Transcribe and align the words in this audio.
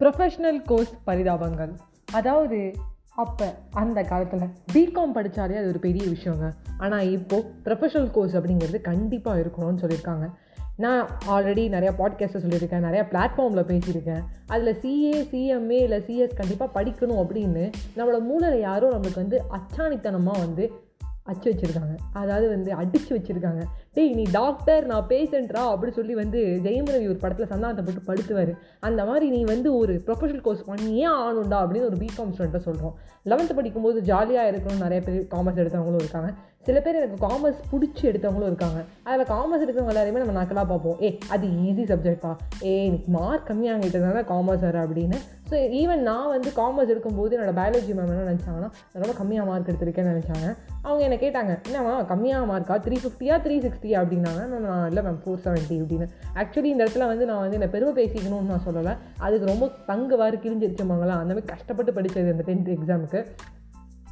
Professional 0.00 0.62
course 0.64 0.94
பரிதாபங்கள். 1.06 1.72
அதாவது 2.12 2.72
அப்போ 3.14 3.54
அந்த 3.70 4.02
காலத்தில் 4.02 4.48
பிகாம் 4.72 5.12
படித்தாலே 5.12 5.56
அது 5.56 5.68
ஒரு 5.68 5.78
பெரிய 5.78 6.04
விஷயங்க. 6.04 6.52
ஆனால் 6.78 7.10
இப்போது 7.10 7.52
ப்ரொஃபஷனல் 7.64 8.10
கோர்ஸ் 8.10 8.36
அப்படிங்கிறது 8.36 8.80
கண்டிப்பாக 8.80 9.40
இருக்கணும்னு 9.40 9.82
சொல்லியிருக்காங்க. 9.82 10.32
நான் 10.76 11.08
ஆல்ரெடி 11.28 11.64
நிறையா 11.74 11.90
பாட்காஸ்ட்டை 11.98 12.42
சொல்லியிருக்கேன் 12.44 12.86
நிறையா 12.86 13.04
பிளாட்ஃபார்மில் 13.12 13.68
பேசியிருக்கேன். 13.70 14.22
அதில் 14.46 14.74
சிஏ 14.74 15.16
சிஎம்ஏ 15.16 15.80
இல்லை 15.80 15.98
சிஎஸ் 15.98 16.34
கண்டிப்பாக 16.34 16.82
படிக்கணும் 16.82 17.22
அப்படின்னு 17.22 17.72
நம்மளோட 17.96 18.20
மூளையில் 18.20 18.60
யாரும் 18.60 19.02
நம்மளுக்கு 19.02 19.14
வந்து 19.14 19.42
அச்சாணித்தனமாக 19.50 20.38
வந்து 20.38 20.72
அச்சு 21.30 21.46
வச்சுருக்காங்க. 21.50 21.94
அதாவது 22.20 22.46
வந்து 22.54 22.70
அடித்து 22.80 23.12
வச்சுருக்காங்க. 23.16 23.62
டேய் 23.96 24.12
நீ 24.20 24.24
டாக்டர் 24.38 24.84
நான் 24.90 25.06
பேஷண்ட்ரா 25.12 25.62
அப்படி 25.74 25.92
சொல்லி 25.98 26.14
வந்து 26.22 26.40
ஜெயம் 26.66 26.90
ரவி 26.94 27.08
ஒரு 27.12 27.20
படத்தில் 27.24 27.50
சந்தானத்தை 27.52 27.84
போட்டு 27.86 28.08
படுத்துவார். 28.10 28.52
அந்த 28.88 29.00
மாதிரி 29.10 29.28
நீ 29.36 29.40
வந்து 29.54 29.70
ஒரு 29.82 29.94
ப்ரொஃபஷனல் 30.06 30.44
கோர்ஸ் 30.46 30.68
பண்ணியே 30.70 31.06
ஆகணும்டா 31.16 31.60
அப்படின்னு 31.64 31.88
ஒரு 31.90 31.98
பிகாம் 32.04 32.32
ஸ்டூடெண்ட்டை 32.34 32.62
சொல்கிறோம் 32.68 32.94
லெவன்த்து 33.30 33.58
படிக்கும்போது 33.58 33.98
ஜாலியாக 34.10 34.50
இருக்கணும்னு 34.52 34.86
நிறைய 34.86 35.00
பேர் 35.08 35.18
காமர்ஸ் 35.34 35.60
எடுத்தவங்களும் 35.62 36.04
இருக்காங்க. 36.04 36.30
சில 36.66 36.78
பேர் 36.84 36.98
எனக்கு 36.98 37.18
காமர்ஸ் 37.26 37.60
பிடிச்சி 37.70 38.02
எடுத்தவங்களும் 38.08 38.48
இருக்காங்க. 38.50 38.80
அதில் 39.08 39.28
காமர்ஸ் 39.30 39.62
எடுத்தவங்க 39.64 39.92
எல்லாருமே 39.92 40.20
நம்ம 40.22 40.34
நக்கலாக 40.38 40.66
பார்ப்போம். 40.72 40.98
ஏ 41.04 41.08
அது 41.34 41.46
ஈஸி 41.66 41.84
சப்ஜெக்ட்ப்பா 41.90 42.32
ஏ 42.70 42.72
எனக்கு 42.88 43.10
மார்க் 43.16 43.46
கம்மியாகிட்டதுனால 43.50 44.22
காமர்ஸ் 44.32 44.64
வர 44.66 44.78
அப்படின்னு. 44.86 45.18
ஸோ 45.50 45.54
ஈவன் 45.80 46.02
நான் 46.08 46.32
வந்து 46.34 46.50
காமர்ஸ் 46.58 46.92
எடுக்கும்போது 46.94 47.34
என்னோட 47.36 47.52
பயாலஜி 47.60 47.92
மேம் 47.98 48.12
என்ன 48.14 48.26
நினச்சாங்கன்னா 48.30 48.68
நான் 48.90 49.02
ரொம்ப 49.04 49.14
கம்மியாக 49.20 49.48
மார்க் 49.50 49.70
எடுத்திருக்கேன்னு 49.70 50.12
நினச்சாங்க. 50.14 50.48
அவங்க 50.86 51.00
என்னை 51.06 51.18
கேட்டாங்க 51.24 51.52
என்னம்மா 51.68 51.94
கம்மியாக 52.12 52.50
மார்க்கா 52.50 52.76
த்ரீ 52.86 52.98
ஃபிஃப்டியா 53.04 53.36
த்ரீ 53.46 53.56
சிக்ஸ்டி 53.66 53.92
அப்படின்னாங்க. 54.00 54.42
நான் 54.66 54.86
இல்லை 54.90 55.04
மேம் 55.06 55.20
ஃபோர் 55.22 55.42
செவன்ட்டி 55.46 55.78
அப்படின்னு. 55.84 56.08
ஆக்சுவலி 56.42 56.70
இந்த 56.74 56.84
இடத்துல 56.84 57.06
வந்து 57.12 57.28
நான் 57.30 57.42
வந்து 57.44 57.58
என்னை 57.60 57.70
பெருமை 57.76 57.94
பேசிக்கணும்னு 58.00 58.52
நான் 58.54 58.66
சொல்லலை. 58.68 58.94
அதுக்கு 59.28 59.50
ரொம்ப 59.52 59.68
பங்கு 59.92 60.18
வாரி 60.22 60.40
கிழிஞ்சிருச்சுமாங்களா 60.44 61.16
அந்தமாதிரி 61.22 61.52
கஷ்டப்பட்டு 61.54 61.94
படித்தது 62.00 62.34
அந்த 62.36 62.46
டென்த் 62.50 62.70
எக்ஸாமுக்கு 62.76 63.22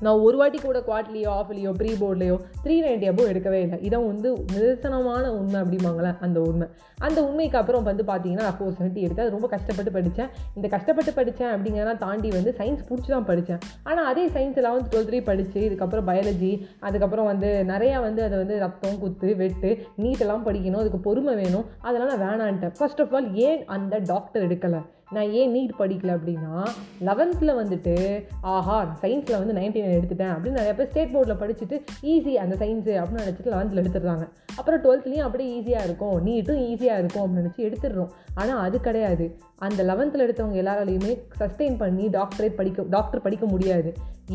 நான் 0.00 0.20
ஒரு 0.26 0.36
வாட்டி 0.36 0.58
கூட 0.58 0.78
குவார்ட்லியோ 0.78 1.30
ஆஃப்லியோ 1.38 1.70
ப்ரீ 1.72 1.90
போர்ட்லேயோ 1.92 2.36
த்ரீ 2.64 2.76
நைன்டி 2.86 3.06
அபோ 3.12 3.22
எடுக்கவே 3.32 3.60
இல்லை. 3.66 3.78
இதான் 3.88 4.06
வந்து 4.06 4.44
நிதர்சனமான 4.52 5.28
உண்மை 5.28 5.60
அப்படிம்பாங்களே 5.60 6.16
அந்த 6.20 6.40
உண்மை. 6.40 6.68
அந்த 6.98 7.24
உண்மைக்கு 7.24 7.58
அப்புறம் 7.58 7.82
வந்து 7.82 8.02
பார்த்தீங்கன்னா 8.02 8.46
நான் 8.48 8.56
ஃபோர் 8.60 8.76
செவன்ட்டி 8.78 9.02
எடுத்து 9.06 9.22
அது 9.22 9.30
ரொம்ப 9.30 9.48
கஷ்டப்பட்டு 9.48 9.92
படித்தேன். 9.92 10.28
இந்த 10.54 10.68
கஷ்டப்பட்டு 10.68 11.12
படித்தேன் 11.12 11.52
அப்படிங்கிறதெல்லாம் 11.54 11.96
தாண்டி 11.96 12.30
வந்து 12.30 12.54
சயின்ஸ் 12.58 12.84
பிடிச்சி 12.88 13.06
தான் 13.06 13.24
படித்தேன். 13.24 13.58
ஆனால் 13.82 14.04
அதே 14.04 14.26
சயின்ஸ் 14.26 14.60
லெவன்த் 14.66 15.06
த்ரீ 15.10 15.24
படித்து 15.24 15.60
இதுக்கப்புறம் 15.70 16.08
பயாலஜி 16.10 16.66
அதுக்கப்புறம் 16.80 17.26
வந்து 17.26 17.64
நிறையா 17.68 18.00
வந்து 18.00 18.22
அதை 18.22 18.38
வந்து 18.38 18.58
ரத்தம் 18.58 18.98
குத்து 18.98 19.36
வெட்டு 19.36 19.78
நீட்டெல்லாம் 19.98 20.46
படிக்கணும். 20.48 20.82
அதுக்கு 20.84 20.98
பொறுமை 20.98 21.34
வேணும். 21.34 21.64
அதெல்லாம் 21.80 22.22
வேணான்ட்டேன். 22.22 22.74
ஃபர்ஸ்ட் 22.78 23.00
ஆஃப் 23.00 23.14
ஆல் 23.14 23.34
ஏன் 23.34 23.64
அந்த 23.64 23.98
டாக்டர் 23.98 24.46
எடுக்கலை? 24.48 24.82
நான் 25.10 25.30
ஏன் 25.30 25.52
நீட் 25.54 25.70
படிக்கல 25.78 26.14
அப்படின்னா 26.16 26.66
லெவன்த்தில் 27.08 27.52
வந்துட்டு 27.60 28.24
ஆஹா 28.40 28.98
சயின்ஸில் 29.02 29.38
வந்து 29.38 29.54
நைன்டி 29.58 29.82
நைன் 29.84 29.96
எடுத்துட்டேன் 29.98 30.32
அப்படின்னு 30.34 30.60
நிறைய 30.60 30.74
பேர் 30.74 30.88
ஸ்டேட் 30.90 31.14
போர்டில் 31.14 31.40
படிச்சுட்டு 31.42 31.76
ஈஸி 32.02 32.32
அந்த 32.34 32.54
சயின்ஸு 32.64 32.92
அப்படின்னு 33.00 33.24
நினச்சிட்டு 33.24 33.54
லெவன்த்தில் 33.54 33.82
எடுத்துடுறாங்க. 33.82 34.28
அப்புறம் 34.56 34.82
டுவெல்த்லேயும் 34.84 35.26
அப்படியே 35.28 35.50
ஈஸியாக 35.60 35.84
இருக்கும். 35.84 36.26
நீட்டும் 36.26 36.60
ஈஸியாக 36.68 36.98
இருக்கும் 36.98 37.24
அப்படின்னு 37.24 37.44
நினச்சி 37.44 37.64
எடுத்துடுறோம். 37.68 38.12
ஆனால் 38.34 38.58
அது 38.58 38.80
கிடையாது. 38.80 39.26
அந்த 39.58 39.82
லெவன்த்தில் 39.82 40.24
எடுத்தவங்க 40.26 40.62
எல்லாராலையுமே 40.64 41.14
சஸ்டெயின் 41.38 41.76
பண்ணி 41.78 42.06
டாக்டரேட் 42.08 42.60
படிக்க 42.60 42.84
டாக்டர் 42.88 43.22
படிக்க 43.22 43.46
முடியாது. 43.46 43.92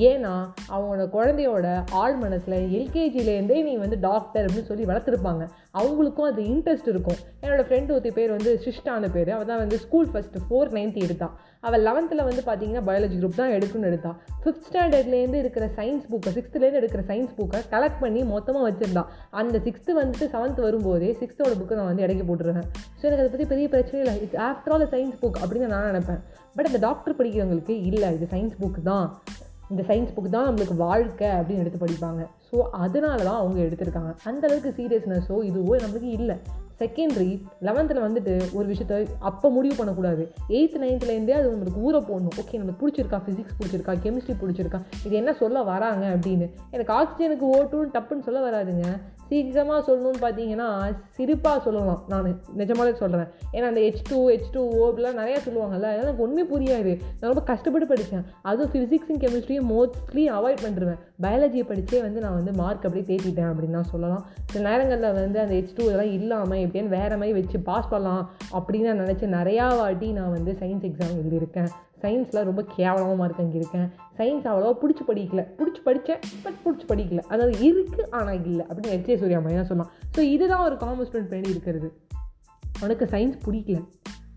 ஏன்னா 0.10 0.34
அவங்களோட 0.74 1.04
குழந்தையோட 1.16 1.68
ஆழ் 2.02 2.18
மனசில் 2.24 2.58
எல்கேஜிலேருந்தே 2.78 3.58
நீ 3.68 3.74
வந்து 3.84 3.98
டாக்டர் 4.00 4.46
அப்படின்னு 4.46 4.70
சொல்லி 4.70 4.86
வளர்த்துருப்பாங்க. 4.92 5.44
அவங்களுக்கும் 5.80 6.28
அது 6.30 6.42
இன்ட்ரெஸ்ட் 6.54 6.90
இருக்கும். 6.92 7.20
என்னோடய 7.44 7.66
ஃப்ரெண்டு 7.68 7.92
ஒருத்தி 7.96 8.12
பேர் 8.18 8.32
வந்து 8.36 8.52
சிஷ்டான 8.66 9.10
பேர். 9.16 9.30
அவள் 9.36 9.50
தான் 9.52 9.62
வந்து 9.64 9.78
ஸ்கூல் 9.86 10.10
ஃபஸ்ட்டு 10.14 10.44
ஃபோர் 10.48 10.72
நைன்த் 10.78 11.00
எடுத்தான் 11.06 11.36
அவள் 11.68 11.84
லெவன்த்தில் 11.88 12.26
வந்து 12.30 12.42
பார்த்தீங்கன்னா 12.48 12.84
பயாலஜி 12.90 13.18
குரூப் 13.20 13.40
தான் 13.42 13.54
எடுக்கணும்னு 13.58 13.90
எடுத்தான் 13.92 14.18
ஃபிஃப்த் 14.44 14.66
ஸ்டாண்டர்ட்லேருந்து 14.70 15.40
இருக்கிற 15.44 15.66
சயின்ஸ் 15.78 16.08
புக்கை 16.12 16.32
சிக்ஸ்த்துலேருந்து 16.38 16.82
எடுக்கிற 16.82 17.04
சயின்ஸ் 17.12 17.36
புக்கை 17.38 17.62
கலெக்ட் 17.74 18.02
பண்ணி 18.04 18.24
மொத்தமாக 18.34 18.66
வச்சுருந்தான் 18.68 19.12
அந்த 19.42 19.60
சிக்ஸ்த்து 19.68 19.98
வந்துட்டு 20.02 20.28
செவன்த் 20.34 20.60
வரும்போதே 20.68 21.12
சிக்ஸ்த்தோட 21.22 21.54
புக்கை 21.62 21.78
நான் 21.80 21.90
வந்து 21.92 22.06
இடைக்கி 22.08 22.26
போட்டுருவேன். 22.30 22.68
ஸோ 23.00 23.04
எனக்கு 23.08 23.24
அதை 23.24 23.32
பற்றி 23.34 23.48
பெரிய 23.54 23.68
பிரச்சனை 23.76 24.02
இல்லை. 24.04 24.16
It's 24.26 24.42
after 24.50 24.74
all 24.76 24.92
science 24.96 25.18
book 25.24 25.40
அப்படின்னு 25.44 25.72
நான் 25.76 25.90
நினைப்பேன். 25.92 26.22
பட் 26.58 26.70
அந்த 26.72 26.82
டாக்டர் 26.88 27.18
படிக்கிறவங்களுக்கு 27.22 27.76
இல்லை 27.92 28.10
இது 28.18 28.28
சயின்ஸ் 28.36 28.60
புக் 28.64 28.82
தான். 28.92 29.08
இந்த 29.74 29.84
சயின்ஸ் 29.90 30.16
புக் 30.16 30.34
தான் 30.36 30.48
நம்மளுக்கு 30.50 30.76
வாழ்க்கை 30.88 31.30
அப்படின்னு 31.38 31.64
எடுத்து 31.66 31.86
படிப்பாங்க. 31.86 32.24
ஸோ 32.50 32.58
அதனால 32.86 33.20
தான் 33.24 33.40
அவங்க 33.44 33.60
எடுத்திருக்காங்க. 33.62 34.12
அந்தளவுக்கு 34.30 34.72
சீரியஸ்னஸோ 34.80 35.38
இதுவோ 35.52 35.76
நம்மளுக்கு 35.86 36.12
இல்லை. 36.20 36.36
செகண்ட்ரி 36.82 37.32
லெவன்த்தில் 37.66 38.04
வந்துட்டு 38.06 38.32
ஒரு 38.54 38.66
விஷயத்த 38.72 38.96
அப்போ 39.30 39.48
முடிவு 39.50 39.76
பண்ணக்கூடாது. 39.76 40.24
எயித்து 40.50 40.78
நைன்த்துலேருந்தே 40.84 41.36
அது 41.40 41.52
நம்மளுக்கு 41.52 41.84
ஊற 41.88 41.98
போடணும். 42.08 42.36
ஓகே 42.42 42.58
நம்மளுக்கு 42.60 42.82
பிடிச்சிருக்கா? 42.84 43.20
ஃபிசிக்ஸ் 43.26 43.58
பிடிச்சிருக்கா? 43.60 43.96
கெமிஸ்ட்ரி 44.06 44.36
பிடிச்சிருக்கா? 44.42 44.80
இது 45.06 45.14
என்ன 45.22 45.34
சொல்ல 45.34 45.64
வராங்க 45.72 46.06
அப்படின்னு. 46.16 46.48
எனக்கு 46.72 46.94
ஆக்சிஜனுக்கு 47.00 47.48
ஓட்டுன்னு 47.56 47.94
டப்புன்னு 47.98 48.28
சொல்ல 48.28 48.42
வராதுங்க. 48.50 48.88
சீக்கிரமாக 49.30 49.80
சொல்லணும்னு 49.88 50.22
பார்த்தீங்கன்னா 50.26 50.68
சிரிப்பாக 51.18 51.60
சொல்லலாம். 51.66 52.02
நான் 52.08 52.42
நிஜமாலே 52.58 52.94
சொல்கிறேன் 52.94 53.30
ஏன்னா 53.54 53.68
அந்த 53.72 53.82
H 53.86 54.04
two 54.10 54.30
H 54.30 54.52
two 54.52 54.62
O 54.80 54.90
இப்படிலாம் 54.92 55.20
நிறையா 55.22 55.40
சொல்லுவாங்கல்ல 55.46 55.90
அதனால் 55.92 56.02
எனக்கு 56.04 56.24
ஒன்றுமே 56.26 56.44
புரியாது. 56.54 56.92
நான் 57.20 57.32
ரொம்ப 57.32 57.44
கஷ்டப்பட்டு 57.52 57.88
படித்தேன் 57.88 58.26
அதுவும் 58.42 58.72
ஃபிசிக்ஸும் 58.74 59.22
கெமிஸ்ட்ரியும் 59.24 59.70
மோஸ்ட்லி 59.74 60.26
அவாய்ட் 60.38 60.64
பண்ணிடுவேன் 60.66 61.00
பயாலஜியை 61.22 61.66
படித்தே 61.72 62.02
வந்து 62.02 62.20
நான் 62.26 62.38
வந்து 62.40 62.54
மார்க் 62.62 62.88
அப்படியே 62.88 63.06
தேட்டிட்டேன் 63.12 63.52
அப்படின்னு 63.52 63.78
தான் 63.80 63.92
சொல்லலாம். 63.94 64.26
சில 64.52 64.64
நேரங்களில் 64.70 65.18
வந்து 65.22 65.40
அந்த 65.40 65.54
ஹெச் 65.54 65.76
டூ 65.78 65.86
இதெல்லாம் 65.86 66.14
இல்லாமல் 66.20 66.64
எப்படின்னு 66.66 66.96
வேறு 66.98 67.18
மாதிரி 67.18 67.38
வச்சு 67.40 67.60
பாஸ் 67.70 67.90
பண்ணலாம் 67.90 68.30
அப்படின்னு 68.58 68.90
நான் 68.92 69.06
நினச்சி 69.06 69.28
நிறையா 69.40 69.68
வாட்டி 69.78 70.12
நான் 70.12 70.36
வந்து 70.38 70.54
சயின்ஸ் 70.62 70.88
எக்ஸாம் 70.90 71.18
எழுதியிருக்கேன். 71.22 71.72
சயின்ஸில் 72.04 72.44
ரொம்ப 72.44 72.66
கேவலமாக 72.76 73.16
மார்க் 73.16 73.40
அங்கிருக்கேன் 73.40 73.88
சயின்ஸ் 74.18 74.48
அவ்வளோவா 74.52 74.74
பிடிச்சி 74.82 75.04
படிக்கல. 75.08 75.42
பிடிச்சி 75.60 75.82
படித்தேன் 75.84 76.20
பட் 76.44 76.58
பிடிச்சி 76.66 76.86
படிக்கல. 76.92 77.22
அதாவது 77.28 77.54
இருக்குது 77.70 78.10
ஆனால் 78.10 78.46
இல்லை 78.46 78.66
அப்படின்னு 78.66 78.96
எச்ஏ 78.98 79.18
சூர்யா 79.18 79.40
மாதிரி 79.40 79.56
தான் 79.56 79.72
சொன்னான். 79.72 79.92
ஸோ 80.16 80.20
இதுதான் 80.20 80.64
ஒரு 80.64 80.76
காமர்ஸ் 80.76 81.10
ஸ்டூடெண்ட் 81.12 81.32
பண்ணி 81.34 81.50
இருக்கிறது. 81.50 81.90
உனக்கு 82.82 83.06
சயின்ஸ் 83.06 83.38
பிடிக்கல. 83.46 83.80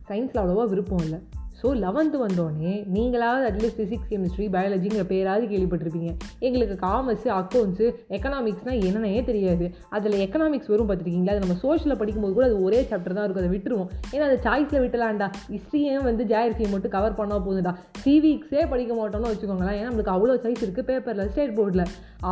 சயின்ஸில் 0.08 0.40
அவ்வளோவா 0.42 0.68
விருப்பம் 0.68 0.98
இல்லை. 0.98 1.18
ஸோ 1.60 1.68
லெவன்த்து 1.82 2.18
வந்தோடனே 2.24 2.72
நீங்களாவது 2.94 3.44
அட்லீஸ்ட் 3.48 3.78
ஃபிசிக்ஸ் 3.80 4.08
கெமிஸ்ட்ரி 4.10 4.46
பயாலஜிங்கிற 4.54 5.04
பேராவது 5.12 5.44
கேள்விப்பட்டிருப்பீங்க. 5.52 6.10
எங்களுக்கு 6.46 6.74
காமர்ஸு 6.86 7.28
அக்கௌண்ட்ஸு 7.40 7.86
எக்கனாமிக்ஸ்னால் 8.16 8.82
என்னன்னே 8.88 9.22
தெரியாது. 9.30 9.66
அதில் 9.98 10.16
எக்கனாமிக்ஸ் 10.26 10.70
வரும் 10.72 10.88
பார்த்துருக்கீங்களா? 10.88 11.34
அது 11.34 11.44
நம்ம 11.44 11.56
சோஷியலில் 11.64 12.00
படிக்கும்போது 12.00 12.34
கூட 12.38 12.46
அது 12.50 12.58
ஒரே 12.66 12.80
சாப்டர் 12.90 13.16
தான் 13.18 13.26
இருக்கும். 13.26 13.44
அதை 13.44 13.52
விட்டுருவோம். 13.54 13.90
ஏன்னா 14.14 14.26
அதை 14.28 14.38
சாய்ஸில் 14.46 14.82
விட்டலாம்டா. 14.84 15.28
ஹிஸ்ட்ரியும் 15.54 16.06
வந்து 16.10 16.24
ஜாயிரசியை 16.32 16.68
மட்டும் 16.74 16.94
கவர் 16.96 17.18
பண்ணால் 17.20 17.44
போதும்டா 17.46 17.74
சிவிக்ஸே 18.02 18.64
படிக்க 18.74 18.92
மாட்டோம்னு 19.00 19.30
வச்சுக்கோங்களேன். 19.32 19.78
ஏன்னா 19.78 19.88
நம்மளுக்கு 19.90 20.14
அவ்வளோ 20.16 20.36
சைஸ் 20.44 20.62
இருக்குது 20.66 20.88
பேப்பரில் 20.90 21.30
ஸ்டேட் 21.32 21.56
போர்டில் 21.60 21.84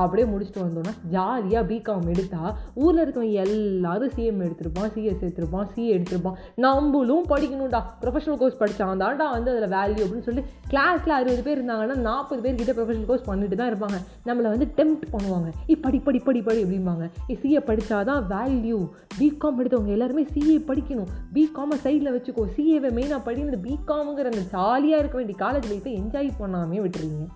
அப்படியே 0.03 0.27
முடிச்சுட்டு 0.33 0.63
வந்தோன்னா 0.67 0.93
ஜாலியாக 1.15 1.65
பிகாம் 1.71 2.07
எடுத்தால் 2.13 2.53
ஊரில் 2.83 3.03
இருக்கவங்க 3.05 3.43
எல்லாரும் 3.47 4.15
சிஎம் 4.17 4.45
எடுத்திருப்பான் 4.47 4.93
சிஎஸ் 4.95 5.25
எடுத்திருப்பான் 5.25 5.69
சிஏ 5.75 5.91
எடுத்திருப்பான். 5.97 6.39
நம்மளும் 6.67 7.27
படிக்கணும்டா. 7.33 7.83
ப்ரொஃபஷனல் 8.05 8.41
கோர்ஸ் 8.43 8.61
படித்தான் 8.63 8.93
தான்டா 9.15 9.31
வந்து 9.31 9.51
அதில் 9.51 9.71
வேல்யூ 9.71 10.07
அப்படின்னு 10.07 10.23
சொல்லி 10.23 10.43
கிளாஸில் 10.71 11.17
அறுபது 11.17 11.43
பேர் 11.43 11.65
இருந்தாங்கன்னா 11.65 11.95
நாற்பது 11.95 12.43
பேர் 12.43 12.55
கிட்ட 12.55 12.73
ப்ரொஃபஷனல் 12.73 13.05
கோர்ஸ் 13.05 13.25
பண்ணிட்டு 13.25 13.57
தான் 13.57 13.73
இருப்பாங்க. 13.73 13.99
நம்மளை 14.27 14.49
வந்து 14.55 14.69
டெம்ப்ட் 14.77 15.07
பண்ணுவாங்க. 15.13 15.49
இ 15.69 15.75
படி 15.81 15.99
படி 15.99 16.19
படி 16.19 16.43
படி 16.43 16.65
அப்படிம்பாங்க. 16.65 17.11
இ 17.29 17.35
சிஏ 17.43 17.61
படித்தாதான் 17.67 18.23
வேல்யூ 18.31 18.89
பிகாம் 19.19 19.59
எடுத்தவங்க 19.59 19.87
எல்லாருமே 19.87 20.23
சிஏ 20.23 20.59
படிக்கணும். 20.69 21.11
பிகாமை 21.35 21.79
சைடில் 21.83 22.15
வச்சுக்கோ. 22.17 22.45
சிஏவை 22.57 22.91
மெயினாக 22.99 23.21
படிக்கிறது 23.27 23.61
பிகாமுங்கிற 23.69 24.25
அந்த 24.25 24.45
ஜாலியாக 24.51 24.99
இருக்க 24.99 25.17
வேண்டிய 25.17 25.39
காலேஜ் 25.41 25.71
லைஃப்பை 25.73 25.95
என்ஜாய் 26.01 26.31
பண்ணாமே 26.41 26.81
விட்டுருவீங்க 26.85 27.27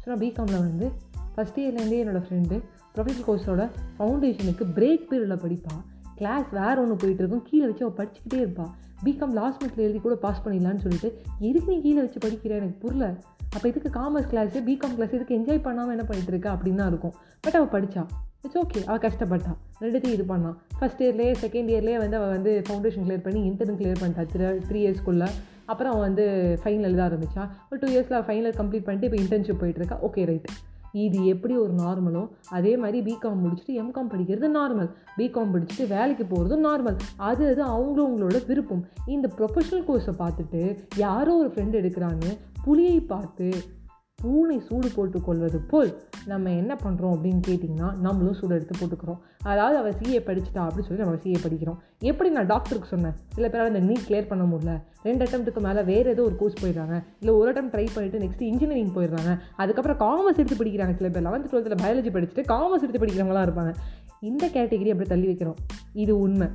ஸோ 0.00 0.04
நான் 0.04 0.18
பிகாமில் 0.18 0.58
வந்து 0.58 0.92
ஃபஸ்ட் 1.36 1.58
இயர்லேருந்தே 1.60 1.98
என்னோடய 2.04 2.22
ஃப்ரெண்டு 2.28 2.56
ப்ரொஃபஷனல் 2.94 3.26
கோர்ஸோட 3.26 3.68
ஃபவுண்டேஷனுக்கு 3.98 4.64
பிரேக் 4.74 5.06
பீரியடில் 5.10 5.42
படிப்பாள் 5.42 5.82
கிளாஸ் 6.18 6.48
வேறு 6.58 6.82
ஒன்று 6.82 6.96
போயிட்டுருக்கும் 7.02 7.46
கீழே 7.48 7.64
வச்சு 7.64 7.84
அவள் 7.86 7.98
படிச்சுக்கிட்டே 7.98 8.38
இருப்பாள் 8.44 8.70
பிகாம் 9.04 9.34
லாஸ்ட் 9.38 9.60
மந்த்தில் 9.62 9.84
எழுதி 9.84 10.00
கூட 10.04 10.14
பாஸ் 10.24 10.42
பண்ணிடலான்னு 10.44 10.84
சொல்லிட்டு 10.84 11.08
எதுக்கு 11.48 11.72
நீ 11.72 11.76
கீழே 11.80 12.00
வச்சு 12.04 12.20
படிக்கிற? 12.24 12.52
எனக்கு 12.60 12.78
புரியல. 12.84 13.08
அப்போ 13.54 13.66
இதுக்கு 13.68 13.90
காமர்ஸ் 13.98 14.30
கிளாஸு 14.32 14.58
பிகாம் 14.70 14.94
கிளாஸ் 14.96 15.14
இதுக்கு 15.18 15.36
என்ஜாய் 15.38 15.66
பண்ணாமல் 15.66 15.94
என்ன 15.96 16.04
பண்ணிட்டு 16.04 16.32
இருக்கா? 16.34 16.50
அப்படின்னு 16.54 16.80
தான் 16.82 16.90
இருக்கும். 16.92 17.14
பட் 17.44 17.56
அவள் 17.58 17.72
படித்தா 17.74 18.02
இட்ஸ் 18.42 18.58
ஓகே 18.62 18.80
அவள் 18.88 19.04
கஷ்டப்பட்டா. 19.04 19.52
ரெண்டுத்தையும் 19.80 20.16
இது 20.16 20.24
பண்ணான் 20.32 20.56
ஃபஸ்ட் 20.80 21.02
இயர்லேயே 21.04 21.32
செகண்ட் 21.44 21.70
இயர்லேயே 21.74 21.98
வந்து 22.04 22.16
அவள் 22.16 22.34
வந்து 22.36 22.52
ஃபவுண்டேஷன் 22.66 23.06
கிளியர் 23.06 23.26
பண்ணி 23.28 23.42
இன்டர்ன் 23.50 23.78
கிளியர் 23.80 24.02
பண்ணிட்டா. 24.02 24.24
த்ரீ 24.34 24.48
த்ரீ 24.68 24.80
இயர்ஸ்க்குள்ளே 24.84 25.28
அப்புறம் 25.70 25.92
அவன் 25.92 26.06
வந்து 26.08 26.26
ஃபைனல் 26.64 26.88
எழுத 26.90 27.02
ஆரம்பித்தா 27.08 27.42
ஒரு 27.70 27.78
டூ 27.80 27.88
இயர்ஸில் 27.94 28.24
ஃபைனல் 28.28 28.54
கம்ப்ளீட் 28.60 28.86
பண்ணிட்டு 28.88 29.08
இப்போ 29.08 29.18
இன்டர்ன்ஷிப் 29.22 29.60
போயிட்டுருக்கா 29.62 29.96
ஓகே 30.08 30.22
ரைட் 30.30 30.48
இது 30.92 31.26
எப்படி 31.26 31.56
ஒரு 31.56 31.72
நார்மலோ 31.72 32.28
அதே 32.50 32.76
மாதிரி 32.76 33.14
பிகாம் 33.14 33.36
முடிச்சுட்டு 33.44 33.72
எம்காம் 33.72 34.10
படிக்கிறது 34.10 34.48
நார்மல் 34.54 34.90
பிகாம் 35.16 35.52
படிச்சுட்டு 35.52 35.88
வேலைக்கு 35.88 36.24
போகிறதும் 36.24 36.64
நார்மல் 36.64 36.96
அது 37.16 37.48
அது 37.48 37.64
அவங்களவங்களோட 37.64 38.46
விருப்பம். 38.46 38.84
இந்த 39.06 39.30
ப்ரொஃபஷனல் 39.38 39.84
கோர்ஸை 39.88 40.12
பார்த்துட்டு 40.18 40.76
யாரோ 40.96 41.36
ஒரு 41.36 41.48
ஃப்ரெண்ட் 41.48 41.84
எடுக்கிறான்னு 41.84 42.38
புளியை 42.64 43.00
பார்த்து 43.00 43.76
பூனை 44.22 44.60
சூடு 44.60 44.88
போட்டு 44.94 45.20
கொள்வது 45.20 45.60
போல் 45.60 46.02
நம்ம 46.26 46.50
என்ன 46.50 46.78
பண்ணுறோம் 46.84 47.16
அப்படின்னு 47.16 47.40
கேட்டிங்கன்னா 47.48 47.98
நம்மளும் 47.98 48.34
சூடு 48.34 48.54
எடுத்து 48.54 48.86
போட்டுக்கிறோம். 48.86 49.18
அதாவது 49.42 49.78
அவள் 49.78 49.92
சிஏ 49.92 50.18
படிச்சுட்டா 50.18 50.62
அப்படின்னு 50.66 50.82
சொல்லி 50.82 51.02
நம்ம 51.02 51.14
சிஏ 51.14 51.36
படிக்கிறோம். 51.48 51.76
எப்படி 51.98 52.30
நான் 52.30 52.46
டாக்டருக்கு 52.46 52.88
சொன்னேன்? 52.88 53.12
சில 53.28 53.48
பேரால் 53.48 53.74
இந்த 53.74 53.92
நீட் 53.92 54.10
கிளியர் 54.10 54.26
பண்ண 54.26 54.56
முடியல. 54.56 54.82
ரெண்டு 55.02 55.24
அட்டம்ப்ட்டுக்கு 55.24 55.60
மேலே 55.60 55.82
வேறு 55.82 56.10
ஏதோ 56.10 56.22
ஒரு 56.22 56.36
கோர்ஸ் 56.36 56.64
போயிடுறாங்க. 56.64 57.04
இல்லை 57.20 57.34
ஒரு 57.34 57.52
அட்டம் 57.52 57.70
ட்ரை 57.70 57.86
பண்ணிவிட்டு 57.94 58.22
நெக்ஸ்ட் 58.24 58.42
இன்ஜினியரிங் 58.42 58.94
போயிடுறாங்க. 58.94 59.38
அதுக்கப்புறம் 59.56 59.98
காமர்ஸ் 59.98 60.38
எடுத்து 60.38 60.64
படிக்கிறாங்க. 60.64 60.96
சில 60.96 61.08
பேர் 61.08 61.22
லெவன்த் 61.22 61.52
டுவெல்த்தில் 61.52 61.84
பயாலஜி 61.84 62.10
படிச்சுட்டு 62.10 62.44
காமர்ஸ் 62.48 62.82
எடுத்து 62.82 63.06
படிக்கிறவங்களாம் 63.06 63.48
இருப்பாங்க. 63.48 63.74
இந்த 64.20 64.46
கேட்டகரி 64.46 64.90
அப்படி 64.90 65.08
தள்ளி 65.08 65.26
வைக்கிறோம். 65.26 65.54
இது 65.92 66.18
உண்மை. 66.18 66.48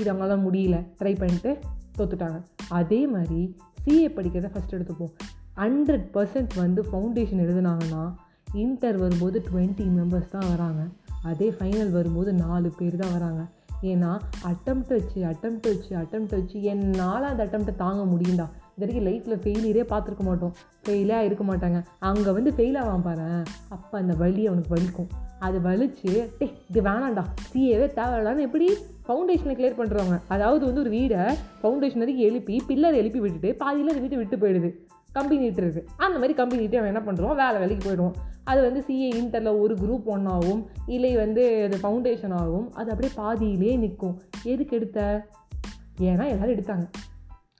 இது 0.00 0.12
அவங்களால 0.12 0.38
முடியல. 0.38 0.86
ட்ரை 0.98 1.18
பண்ணிட்டு 1.18 1.58
தோத்துட்டாங்க. 1.98 2.42
அதே 2.68 3.06
மாதிரி 3.06 3.56
சிஏ 3.84 4.08
படிக்கிறத 4.08 4.50
ஃபஸ்ட் 4.54 4.70
எடுத்துப்போம். 4.70 5.12
ஹண்ட்ரட் 5.60 6.06
பர்சன்ட் 6.14 6.54
வந்து 6.62 6.80
ஃபவுண்டேஷன் 6.86 7.42
எழுதுனாங்கன்னா 7.44 8.02
இன்டர் 8.62 8.98
வரும்போது 9.02 9.38
டுவெண்ட்டி 9.46 9.84
மெம்பர்ஸ் 9.98 10.34
தான் 10.34 10.48
வராங்க. 10.52 10.82
அதே 11.30 11.48
ஃபைனல் 11.58 11.92
வரும்போது 11.98 12.30
நாலு 12.42 12.68
பேர் 12.78 12.98
தான் 13.02 13.14
வராங்க. 13.16 13.42
ஏன்னா 13.90 14.10
அட்டம்ப்ட் 14.50 14.92
வச்சு 14.96 15.18
அட்டம்ப்ட் 15.30 15.66
வச்சு 15.70 15.90
அட்டம்ப்ட் 16.02 16.34
வச்சு 16.38 16.58
என்னால் 16.72 17.28
அந்த 17.30 17.40
அட்டம்ப்டை 17.46 17.74
தாங்க 17.82 18.02
முடியும்டா. 18.12 18.46
இது 18.74 18.82
வரைக்கும் 18.84 19.06
லைஃப்பில் 19.08 19.40
ஃபெயிலியரே 19.44 19.84
பார்த்துருக்க 19.92 20.24
மாட்டோம். 20.28 20.54
ஃபெயிலாக 20.86 21.26
இருக்க 21.28 21.44
மாட்டாங்க. 21.50 21.78
அங்கே 22.10 22.30
வந்து 22.38 22.50
ஃபெயில் 22.56 22.78
ஆவான் 22.82 23.06
பாரு. 23.08 23.28
அப்போ 23.76 23.94
அந்த 24.02 24.14
வலி 24.22 24.42
அவனுக்கு 24.50 24.74
வலிக்கும். 24.76 25.10
அது 25.46 25.58
வலிச்சு 25.68 26.10
டே 26.40 26.46
இது 26.70 26.80
வேணாண்டா 26.88 27.24
சிஏவே 27.52 27.86
தேவையில்லான்னு 27.98 28.46
எப்படி 28.48 28.68
ஃபவுண்டேஷனை 29.06 29.54
கிளியர் 29.56 29.80
பண்ணுறவங்க 29.80 30.18
அதாவது 30.34 30.62
வந்து 30.68 30.82
ஒரு 30.84 30.92
வீடை 30.98 31.22
ஃபவுண்டேஷன் 31.62 32.02
வரைக்கும் 32.04 32.28
எழுப்பி 32.28 32.56
பில்லர் 32.70 33.00
எழுப்பி 33.02 33.22
விட்டுட்டு 33.24 33.52
பாதியில் 33.62 33.92
அந்த 33.94 34.04
வீட்டை 34.04 34.20
விட்டு 34.22 34.38
போயிடுது. 34.42 34.70
கம்பி 35.16 35.36
நீட்டுறது. 35.38 35.80
அந்த 35.96 36.14
மாதிரி 36.14 36.34
கம்பி 36.34 36.56
நீட்டி 36.56 36.76
அவன் 36.76 36.94
என்ன 36.94 37.12
பண்ணுறோம் 37.12 37.34
வேலை 37.34 37.56
வேலைக்கு 37.58 37.84
போயிடுவோம் 37.86 38.16
அது 38.44 38.60
வந்து 38.62 38.80
சிஏ 38.88 39.08
இன்டரில் 39.20 39.60
ஒரு 39.60 39.74
குரூப் 39.74 40.04
ஒன்றாகவும் 40.04 40.62
இல்லை 40.86 41.12
வந்து 41.16 41.42
அது 41.64 41.76
ஃபவுண்டேஷன் 41.82 42.32
ஆகும். 42.32 42.66
அது 42.72 42.90
அப்படியே 42.90 43.12
பாதியிலே 43.16 43.76
நிற்கும். 43.76 44.20
எதுக்கு 44.42 44.76
எடுத்த? 44.76 45.26
ஏன்னா 46.00 46.26
எல்லோரும் 46.26 46.56
எடுத்தாங்க. 46.56 46.86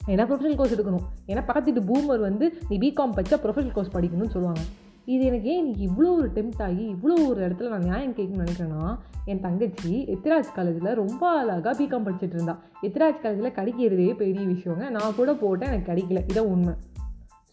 ஏன்னா 0.07 0.25
ப்ரொஃபஷனல் 0.29 0.57
கோர்ஸ் 0.57 0.75
எடுக்கணும். 0.75 1.07
ஏன்னா 1.27 1.43
பக்கத்துட்டு 1.51 1.83
பூமர் 1.91 2.21
வந்து 2.21 2.47
நீ 2.69 2.77
பிகாம் 2.79 3.15
படித்தா 3.17 3.37
ப்ரொஃபஷனல் 3.45 3.73
கோர்ஸ் 3.73 3.97
படிக்கணும்னு 3.97 4.31
சொல்லுவாங்க. 4.31 4.61
இது 5.05 5.25
எனக்கு 5.25 5.49
ஏன் 5.49 5.59
இன்னைக்கு 5.59 5.85
இவ்வளோ 5.89 6.17
ஒரு 6.17 6.31
டெம்ட் 6.35 6.63
ஆகி 6.63 6.85
இவ்வளோ 6.93 7.29
ஒரு 7.29 7.41
இடத்துல 7.49 7.69
நான் 7.69 7.83
நியாயம் 7.83 8.15
கேட்கணும்னு 8.15 8.45
நினைக்கிறேன்னா 8.45 8.99
என் 9.25 9.41
தங்கச்சி 9.41 10.05
எத்திராஜ் 10.09 10.53
காலேஜில் 10.55 10.95
ரொம்ப 10.95 11.29
அழகாக 11.29 11.77
பிகாம் 11.83 12.07
படிச்சுட்டு 12.07 12.35
இருந்தா. 12.35 12.55
எத்திராஜ் 12.83 13.21
காலேஜில் 13.21 13.57
கிடைக்கிறதே 13.59 14.17
பெரிய 14.17 14.47
விஷயங்க. 14.47 14.91
நான் 14.91 15.17
கூட 15.17 15.35
போட்டேன் 15.35 15.71
எனக்கு 15.71 15.93
கிடைக்கல. 15.93 16.21
இதான் 16.33 16.53
உண்மை. 16.55 16.75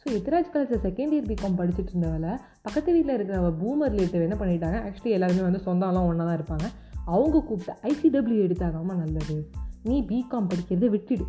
ஸோ 0.04 0.12
எத்ராஜ் 0.12 0.50
காலேஜில் 0.54 0.82
செகண்ட் 0.84 1.14
இயர் 1.14 1.30
பிகாம் 1.32 1.58
படிச்சுட்டு 1.58 1.92
இருந்தவள 1.94 2.40
பக்கத்து 2.62 2.94
வீட்டில் 2.94 3.16
இருக்கிற 3.16 3.50
பூமர் 3.50 3.94
ரிலேட்டிவ் 3.94 4.26
என்ன 4.28 4.36
பண்ணிட்டாங்க? 4.40 4.78
ஆக்சுவலி 4.88 5.14
எல்லாருமே 5.18 5.42
வந்து 5.42 5.62
சொந்தம்லாம் 5.66 6.08
ஒன்றா 6.08 6.26
தான் 6.26 6.38
இருப்பாங்க. 6.40 6.66
அவங்க 7.06 7.42
கூப்பிட்டு 7.42 7.74
ஐசிடபிள்யூ 7.90 8.42
எடுத்தாதாம்மா 8.48 8.96
நல்லது. 8.96 9.50
நீ 9.84 10.06
பிகாம் 10.10 10.48
படிக்கிறத 10.48 10.90
விட்டுடு. 10.96 11.26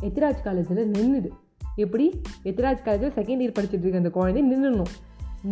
எத்ராஜ் 0.00 0.42
காலேஜில் 0.42 0.90
நின்றுடு 0.90 1.30
எப்படி? 1.76 2.20
எத்ராஜ் 2.44 2.84
காலேஜில் 2.86 3.14
செகண்ட் 3.18 3.42
இயர் 3.42 3.56
படிச்சுட்டு 3.58 3.86
இருக்க 3.86 3.96
அந்த 3.96 4.10
குழந்தை 4.10 4.42
நின்றுணும் 4.52 4.92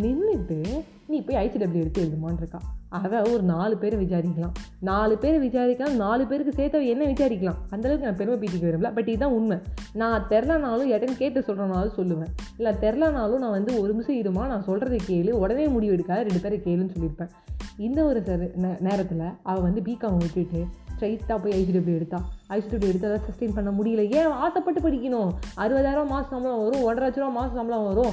நின்றுட்டு 0.02 0.84
நீ 1.06 1.20
போய் 1.20 1.48
ஐசிடபிள்யூ 1.48 1.80
எடுத்து 1.84 2.04
எழுதுமான்னு 2.04 2.36
இருக்கா. 2.36 2.60
அவள் 3.02 3.22
ஒரு 3.32 3.42
நாலு 3.42 3.76
பேரை 3.76 3.98
விசாரிக்கலாம். 4.04 4.54
நாலு 4.80 5.18
பேரை 5.18 5.38
விசாரிக்கலாம் 5.48 5.96
நாலு 6.04 6.26
பேருக்கு 6.26 6.52
சேர்த்து 6.52 6.88
என்ன 6.88 7.04
விசாரிக்கலாம்? 7.04 7.58
அந்தளவுக்கு 7.70 8.06
நான் 8.06 8.16
பெருமை 8.16 8.38
பீட்டிக்க 8.38 8.64
விரும்பல. 8.64 8.94
பட் 8.94 9.08
இதுதான் 9.08 9.32
உண்மை. 9.32 9.58
நான் 9.92 10.26
தெரிலனாலும் 10.28 10.92
எடன் 10.96 11.16
கேட்டு 11.16 11.40
சொல்கிறனாலும் 11.40 11.96
சொல்லுவேன். 11.96 12.32
இல்லை 12.56 12.72
தெரிலனாலும் 12.80 13.42
நான் 13.44 13.56
வந்து 13.58 13.80
ஒரு 13.80 13.92
நிமிஷம் 13.92 14.20
இருமா 14.20 14.46
நான் 14.46 14.64
சொல்கிறத 14.66 14.98
கேளு 15.08 15.30
உடனே 15.30 15.66
முடிவு 15.66 15.96
எடுக்காத 15.96 16.24
ரெண்டு 16.26 16.40
பேரை 16.42 16.60
கேளுன்னு 16.64 16.94
சொல்லியிருப்பேன். 16.94 17.30
இந்த 17.76 18.04
ஒரு 18.04 18.22
சரி 18.24 18.46
நேரத்தில் 18.80 19.24
அவள் 19.42 19.62
வந்து 19.62 19.80
பிகாம் 19.80 20.16
விட்டுட்டு 20.16 20.66
ஸ்ட்ரைட்டாக 20.94 21.38
போய் 21.42 21.54
ஐசிடபிள்யூ 21.58 21.94
எடுத்தா. 22.00 22.18
ஐசிடபிள்யூ 22.56 22.90
எடுத்து 22.92 23.08
அதை 23.10 23.18
சஸ்டெயின் 23.28 23.54
பண்ண 23.54 23.70
முடியல. 23.78 24.02
ஏன் 24.18 24.30
ஆசைப்பட்டு 24.44 24.80
படிக்கணும்? 24.86 25.30
அறுபதாயிரம் 25.62 26.10
மாதம் 26.12 26.30
சம்பளம் 26.32 26.62
வரும் 26.64 26.84
ஒன்றரை 26.88 27.06
லட்ச 27.08 27.20
ரூபா 27.22 27.30
மாதம் 27.38 27.58
சம்பளம் 27.58 27.86
வரும். 27.88 28.12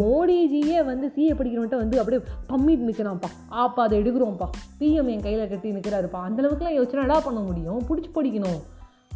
மோடிஜியே 0.00 0.78
வந்து 0.90 1.08
சிஏ 1.16 1.34
படிக்கணுன்ட்டு 1.40 1.82
வந்து 1.82 2.00
அப்படியே 2.02 2.22
பம்மிட்டு 2.52 2.88
நிற்கிறான்ப்பா 2.88 3.30
ஆப்பா 3.62 3.82
அதை 3.86 4.00
எடுக்கிறோம்ப்பா. 4.02 4.48
பிஎம் 4.80 5.10
என் 5.14 5.24
கையில் 5.26 5.48
கட்டி 5.48 5.74
நிற்கிறாருப்பா 5.78 6.20
அந்தளவுக்குலாம் 6.28 6.76
யோசிச்சுனா 6.78 7.06
என்ன 7.08 7.20
பண்ண 7.28 7.40
முடியும்? 7.48 7.80
பிடிச்சி 7.88 8.10
படிக்கணும். 8.18 8.60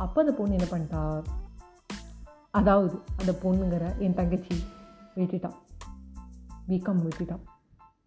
அப்போ 0.04 0.20
அந்த 0.22 0.34
பொண்ணு 0.38 0.56
என்ன 0.58 0.68
பண்ணிட்டா? 0.70 1.02
அதாவது 2.58 2.96
அந்த 3.20 3.32
பொண்ணுங்கிற 3.42 3.86
என் 3.98 4.14
தங்கச்சி 4.14 4.54
விட்டுட்டான் 5.16 5.56
பிகாம் 6.70 7.04
விட்டுட்டான் 7.06 7.44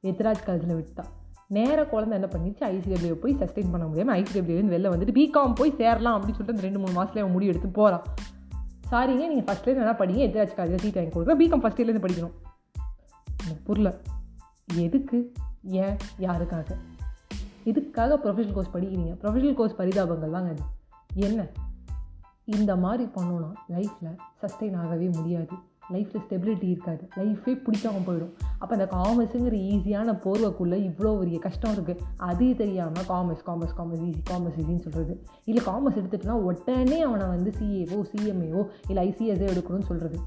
எத்ராஜ் 0.10 0.46
காலேஜில் 0.46 0.78
விட்டுட்டான் 0.78 1.12
நேர 1.50 1.86
குழந்தை 1.86 2.20
என்ன 2.22 2.30
பண்ணிச்சு? 2.32 2.62
ஐசிடபிள்யூ 2.62 3.14
போய் 3.14 3.36
சஸ்டெயின் 3.36 3.72
பண்ண 3.72 3.88
முடியாமல் 3.88 4.22
ஐசிடபிள்யூலேருந்து 4.22 4.78
வெளில 4.78 4.92
வந்துட்டு 4.92 5.14
பிகாம் 5.14 5.56
போய் 5.56 5.74
சேரலாம் 5.78 6.16
அப்படின்னு 6.16 6.36
சொல்லிட்டு 6.36 6.48
அந்த 6.48 6.62
ரெண்டு 6.62 6.80
மூணு 6.80 6.92
மாதத்துல 6.92 7.20
அவன் 7.20 7.32
முடிவு 7.32 7.52
எடுத்து 7.52 7.68
போகிறான் 7.68 8.02
சாரிங்க 8.92 9.28
நீங்கள் 9.28 9.56
ஃபஸ்ட்லேருந்து 9.56 9.66
என்ன 9.66 9.92
படிங்க 9.92 10.30
எதிராச்சு 10.30 10.54
காலேஜில் 10.54 10.92
சீட் 10.92 11.12
வாங்கி 11.12 11.20
கொடுக்குறோம்? 11.20 11.48
பிகாம் 11.48 11.64
ஃபஸ்ட் 11.64 11.82
இயர்லேருந்து 11.82 12.06
படிக்கணும். 12.06 12.32
எனக்கு 13.44 13.64
புரியல. 13.64 13.98
எதுக்கு? 14.74 15.34
ஏன்? 15.64 15.98
யாருக்காக? 16.20 16.76
இதுக்காக 17.66 18.18
ப்ரொஃபஷனல் 18.24 18.54
கோர்ஸ் 18.54 18.70
படிக்கிறீங்க? 18.74 19.18
ப்ரொஃபஷனல் 19.24 19.54
கோர்ஸ் 19.54 19.76
பரிதாபங்கள் 19.76 20.32
தாங்க 20.32 20.50
அது. 20.50 20.62
என்ன? 21.14 21.48
இந்த 22.46 22.76
மாதிரி 22.76 23.10
பண்ணோன்னா 23.16 23.54
லைஃப்பில் 23.70 24.18
சஸ்டெயின் 24.42 24.76
ஆகவே 24.76 25.10
முடியாது. 25.10 25.56
லைஃப்பில் 25.94 26.24
ஸ்டெபிலிட்டி 26.26 26.68
இருக்காது. 26.74 27.04
லைஃபே 27.20 27.54
பிடிக்காம 27.66 28.02
போயிடும். 28.08 28.34
அப்போ 28.62 28.72
அந்த 28.78 28.88
காமர்ஸுங்கிற 28.96 29.56
ஈஸியான 29.72 30.16
போர்வைக்குள்ளே 30.26 30.80
இவ்வளோ 30.90 31.14
பெரிய 31.20 31.40
கஷ்டம் 31.40 31.74
இருக்குது 31.76 32.02
அது 32.30 32.48
தெரியாமல் 32.56 33.08
commerce 33.14 33.46
commerce 33.50 33.76
commerce 33.80 34.04
easy 34.10 34.24
commerce 34.32 34.60
ஈஸின்னு 34.62 34.86
சொல்கிறது 34.88 35.16
இல்லை 35.46 35.64
காமர்ஸ் 35.70 36.00
எடுத்துட்டுனா 36.02 36.36
உடனே 36.50 37.00
அவனை 37.02 37.28
வந்து 37.36 37.54
சிஏவோ 37.60 38.00
சிஎம்ஏஓ 38.12 38.64
இல்லை 38.88 39.04
ஐசிஎஸ்ஏ 39.10 39.48
எடுக்கணும்னு 39.54 39.90
சொல்கிறது 39.92 40.20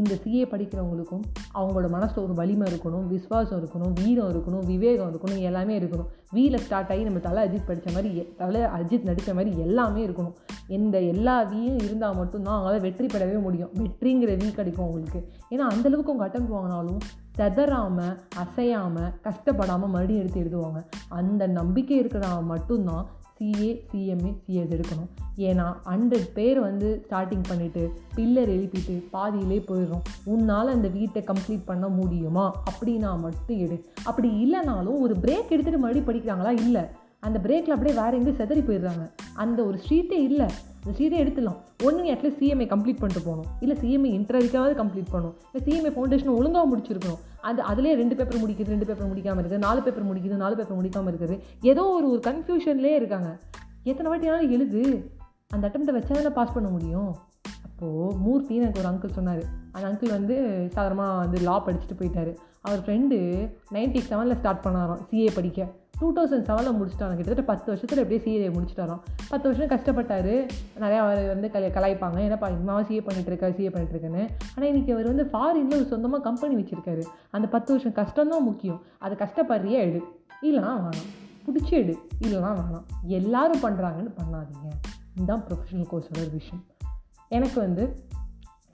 இந்த 0.00 0.14
சிஏ 0.24 0.44
படிக்கிறவங்களுக்கும் 0.52 1.22
அவங்களோட 1.54 1.88
மனசில் 1.88 2.24
ஒரு 2.24 2.34
வலிமை 2.34 2.66
இருக்கணும் 2.72 3.06
விஸ்வாசம் 3.12 3.58
இருக்கணும் 3.60 3.92
வீரம் 4.04 4.30
இருக்கணும் 4.32 4.66
விவேகம் 4.66 5.10
இருக்கணும் 5.12 5.42
எல்லாமே 5.48 5.74
இருக்கணும். 5.80 6.08
வீல 6.34 6.56
ஸ்டார்ட் 6.56 6.90
ஆகி 6.90 7.02
நம்ம 7.02 7.18
தலை 7.18 7.42
அஜித் 7.46 7.66
படித்த 7.66 7.92
மாதிரி 7.92 8.10
தலை 8.36 8.60
அஜித் 8.60 9.08
நடித்த 9.10 9.34
மாதிரி 9.34 9.60
எல்லாமே 9.60 10.06
இருக்கணும். 10.06 10.34
இந்த 10.68 11.00
எல்லா 11.00 11.42
வீயும் 11.42 11.78
இருந்தால் 11.78 12.16
மட்டும்தான் 12.16 12.58
அவங்களால 12.58 12.80
வெற்றி 12.80 13.06
பெறவே 13.06 13.40
முடியும். 13.40 13.70
வெற்றிங்கிற 13.74 14.32
வீ 14.42 14.50
கிடைக்கும் 14.50 14.86
அவங்களுக்கு. 14.86 15.20
ஏன்னா 15.50 15.66
அந்தளவுக்கு 15.74 16.10
அவங்க 16.10 16.24
அட்டம் 16.26 16.52
வாங்கினாலும் 16.54 17.00
செதறாமல் 17.38 18.16
அசையாமல் 18.36 19.12
கஷ்டப்படாமல் 19.22 19.92
மறுபடியும் 19.94 20.22
எடுத்து 20.22 20.42
எழுதுவாங்க. 20.42 20.80
அந்த 21.08 21.46
நம்பிக்கை 21.46 21.96
இருக்கிறவங்க 22.04 22.42
மட்டும்தான் 22.42 23.06
சிஏ 23.40 23.80
சிஎம்ஏ 23.92 24.36
சிஎஸ் 24.48 24.74
எடுக்கணும். 24.74 25.08
ஏன்னா 25.36 25.76
ஹண்ட்ரட் 25.84 26.32
பேர் 26.34 26.60
வந்து 26.60 27.06
ஸ்டார்டிங் 27.10 27.42
பண்ணிவிட்டு 27.48 27.88
பில்லர் 28.16 28.50
எழுப்பிட்டு 28.50 29.04
பாதியிலே 29.10 29.64
போயிடுறோம். 29.68 30.04
உன்னால் 30.24 30.68
அந்த 30.68 30.88
வீட்டை 30.88 31.24
கம்ப்ளீட் 31.26 31.62
பண்ண 31.64 31.88
முடியுமா? 31.88 32.62
அப்படின்னா 32.70 33.18
மட்டும் 33.18 33.58
எடு. 33.58 33.84
அப்படி 34.04 34.28
இல்லைனாலும் 34.28 35.00
ஒரு 35.00 35.16
பிரேக் 35.20 35.52
எடுத்துகிட்டு 35.52 35.78
மறுபடியும் 35.78 36.06
படிக்கிறாங்களா? 36.06 36.50
இல்லை. 36.50 36.82
அந்த 37.20 37.38
பிரேக்கில் 37.38 37.74
அப்படியே 37.74 38.00
வேறு 38.00 38.16
எங்கேயும் 38.16 38.36
செதறி 38.36 38.70
போயிடுறாங்க. 38.70 39.10
அந்த 39.34 39.64
ஒரு 39.64 39.78
ஸ்ட்ரீட்டே 39.88 40.12
இல்லை. 40.12 40.46
அந்த 40.84 40.98
ஸ்ட்ரீட்டே 40.98 41.26
எடுத்துடலாம். 41.26 41.84
ஒன்று 41.84 42.02
நீ 42.02 42.12
அட்லீஸ்ட் 42.12 42.42
சிஎம்ஏ 42.42 42.62
கம்ப்ளீட் 42.62 42.98
பண்ணிட்டு 42.98 43.22
போகணும். 43.24 43.46
இல்லை 43.60 43.76
சிஎம்ஏ 43.76 44.20
இன்டர்வியூக்காவது 44.20 44.82
கம்ப்ளீட் 44.82 45.12
பண்ணணும். 45.12 45.34
இல்லை 45.52 45.64
சிஎம்ஏ 45.64 45.92
ஃபவுண்டேஷன் 45.92 46.36
ஒழுங்காக 46.36 46.76
முடிச்சிருக்கணும். 46.76 47.18
அது 47.48 47.60
அதிலே 47.70 47.92
ரெண்டு 48.00 48.14
பேப்பர் 48.18 48.42
முடிக்குது 48.42 48.74
ரெண்டு 48.74 48.88
பேப்பர் 48.88 49.10
முடிக்காமல் 49.10 49.40
இருக்குது 49.42 49.64
நாலு 49.66 49.80
பேப்பர் 49.86 50.08
முடிக்குது 50.08 50.42
நாலு 50.42 50.54
பேப்பர் 50.58 50.78
முடிக்காமல் 50.78 51.12
இருக்குது. 51.12 51.36
ஏதோ 51.70 51.84
ஒரு 51.98 52.06
ஒரு 52.12 52.20
கன்ஃபியூஷன்லேயே 52.28 52.98
இருக்காங்க. 53.00 53.30
எத்தனை 53.90 54.10
வாட்டினாலும் 54.10 54.52
எழுது. 54.56 54.82
அந்த 55.54 55.64
அட்டம்ப்டை 55.68 55.94
வச்சா 55.96 56.12
தானே 56.18 56.32
பாஸ் 56.38 56.54
பண்ண 56.56 56.68
முடியும். 56.76 57.10
அப்போது 57.66 58.16
மூர்த்தின்னு 58.24 58.64
எனக்கு 58.64 58.82
ஒரு 58.82 58.90
அங்கிள் 58.90 59.16
சொன்னார். 59.18 59.42
அந்த 59.74 59.84
அங்கிள் 59.88 60.16
வந்து 60.18 60.36
சாதாரணமாக 60.76 61.18
வந்து 61.24 61.38
லா 61.48 61.56
படிச்சுட்டு 61.66 61.98
போயிட்டார். 62.00 62.32
அவர் 62.66 62.80
ஃப்ரெண்டு 62.84 63.16
நைன்டி 63.74 64.00
செவனில் 64.10 64.38
ஸ்டார்ட் 64.40 64.64
பண்ணாராம் 64.66 65.02
சிஏ 65.10 65.28
படிக்க. 65.38 65.68
டூ 65.98 66.12
தௌசண்ட் 66.12 66.44
செவனில் 66.44 66.76
முடிச்சிட்டாங்க 66.76 67.16
கிட்டத்தட்ட 67.16 67.42
பத்து 67.42 67.72
வருஷத்தில் 67.72 68.04
எப்படியே 68.04 68.22
சிஏ 68.22 68.54
முடிச்சிட்டாராம் 68.54 69.00
பத்து 69.28 69.52
வருஷம் 69.52 69.78
கஷ்டப்பட்டார். 69.78 70.48
நிறையா 70.80 70.96
அவர் 70.96 71.26
வந்து 71.26 71.50
கலை 71.50 71.70
கலாய்ப்பாங்க. 71.70 72.18
ஏன்னா 72.26 72.50
இம்மாவை 72.50 72.84
சிஏ 72.84 73.02
பண்ணிகிட்ருக்காரு 73.02 73.54
சிஏ 73.54 73.70
பண்ணிட்டுருக்குன்னு 73.70 74.28
ஆனால் 74.56 74.72
இன்றைக்கி 74.72 74.92
அவர் 74.92 75.06
வந்து 75.06 75.24
ஃபாரினில் 75.24 75.74
ஒரு 75.74 75.86
சொந்தமாக 75.86 76.22
கம்பெனி 76.22 76.62
வச்சுருக்காரு. 76.62 77.02
அந்த 77.30 77.48
பத்து 77.48 77.70
வருஷம் 77.72 77.92
கஷ்டம் 77.92 78.28
தான் 78.28 78.42
முக்கியம். 78.42 78.82
அது 78.98 79.14
கஷ்டப்படுறியே 79.14 79.78
எடு. 79.86 80.02
இல்லைனா 80.42 80.70
வேணாம். 80.70 81.06
பிடிச்சி 81.46 81.70
எடு. 81.70 81.98
இல்லைனா 82.22 82.56
வேணாம். 82.56 82.84
எல்லாரும் 83.02 83.60
பண்ணுறாங்கன்னு 83.60 84.14
பண்ணாதீங்க. 84.18 84.72
இதுதான் 85.14 85.42
ப்ரொஃபஷனல் 85.48 85.84
கோர்ஸோட 85.84 86.18
ஒரு 86.18 86.30
விஷயம். 86.32 86.64
எனக்கு 87.28 87.60
வந்து 87.60 88.04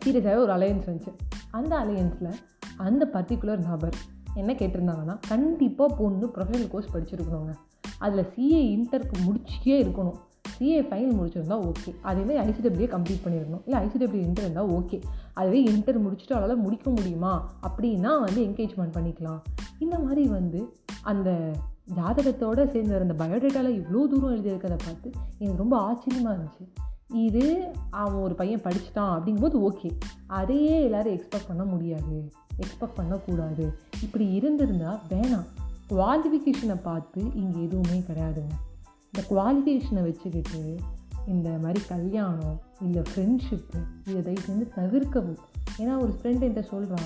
சீரியஸாகவே 0.04 0.36
ஒரு 0.36 0.52
அலையன்ஸ் 0.52 0.86
வந்துச்சு. 0.86 1.14
அந்த 1.50 1.76
அலையன்ஸில் 1.76 2.32
அந்த 2.76 3.08
பர்டிகுலர் 3.12 3.56
நபர் 3.56 3.94
என்ன 4.34 4.52
கேட்டிருந்தாங்கன்னா 4.52 5.16
கண்டிப்பாக 5.28 5.94
பொண்ணு 5.94 6.26
ப்ரொஃபஷனல் 6.26 6.68
கோர்ஸ் 6.68 6.92
படிச்சிருக்கணுங்க. 6.94 7.54
அதில் 7.98 8.30
சிஏ 8.36 8.60
இன்டர்க்கு 8.76 9.16
முடிச்சியே 9.26 9.76
இருக்கணும். 9.84 10.18
சிஏ 10.58 10.80
ஃபைனல் 10.88 11.16
முடிச்சிருந்தா 11.18 11.56
ஓகே 11.68 11.90
அதேமாதிரி 12.00 12.38
ஐசிடபிள்யூ 12.46 12.88
கம்ப்ளீட் 12.94 13.22
பண்ணியிருக்கணும் 13.24 13.62
இல்லை 13.66 13.78
ஐசிடபிள்யூ 13.84 14.22
இன்டர் 14.28 14.44
இருந்தால் 14.44 14.70
ஓகே 14.70 15.00
அதுவே 15.32 15.62
இன்டர் 15.62 16.02
முடிச்சுட்டு 16.04 16.36
அவளால் 16.36 16.56
முடிக்க 16.56 16.90
முடியுமா? 16.90 17.52
அப்படின்னா 17.68 18.20
வந்து 18.20 18.40
என்கேஜ்மெண்ட் 18.46 18.96
பண்ணிக்கலாம். 18.96 19.40
இந்த 19.78 19.98
மாதிரி 19.98 20.28
வந்து 20.28 20.72
அந்த 21.02 21.30
ஜாதகத்தோடு 21.94 22.70
சேர்ந்து 22.70 23.00
அந்த 23.00 23.24
பயோடேட்டாவில் 23.24 23.78
இவ்வளோ 23.80 24.02
தூரம் 24.12 24.34
எழுதியிருக்கிறத 24.34 24.78
பார்த்து 24.84 25.10
எனக்கு 25.38 25.62
ரொம்ப 25.62 25.76
ஆச்சரியமாக 25.76 26.36
இருந்துச்சு. 26.36 26.64
இது 27.08 27.72
அவன் 27.90 28.22
ஒரு 28.22 28.34
பையன் 28.34 28.64
படிச்சுட்டான் 28.64 29.14
அப்படிங்கும்போது 29.14 29.56
ஓகே 29.70 29.90
அதையே 30.26 30.82
எல்லோரும் 30.82 31.14
எக்ஸ்பெக்ட் 31.16 31.48
பண்ண 31.48 31.64
முடியாது. 31.64 32.30
எக்ஸ்பெக்ட் 32.62 32.98
பண்ணக்கூடாது. 33.00 33.66
இப்படி 34.02 34.26
இருந்திருந்தால் 34.38 35.00
வேணாம். 35.10 35.46
குவாலிஃபிகேஷனை 35.92 36.76
பார்த்து 36.82 37.22
இங்கே 37.34 37.62
எதுவுமே 37.62 37.98
கிடையாதுங்க. 38.08 38.54
இந்த 39.10 39.22
குவாலிஃபிகேஷனை 39.30 40.02
வச்சுக்கிட்டு 40.08 40.62
இந்த 41.26 41.48
மாதிரி 41.62 41.80
கல்யாணம் 41.88 42.60
இல்லை 42.84 43.02
ஃப்ரெண்ட்ஷிப்பு 43.08 43.80
இதை 44.06 44.20
தயவு 44.22 44.44
செஞ்சு 44.46 44.66
தவிர்க்கவும். 44.78 45.40
ஏன்னா 45.78 45.94
ஒரு 46.04 46.12
ஃப்ரெண்ட் 46.18 46.44
என்கிட்ட 46.46 46.62
சொல்கிறா 46.70 47.02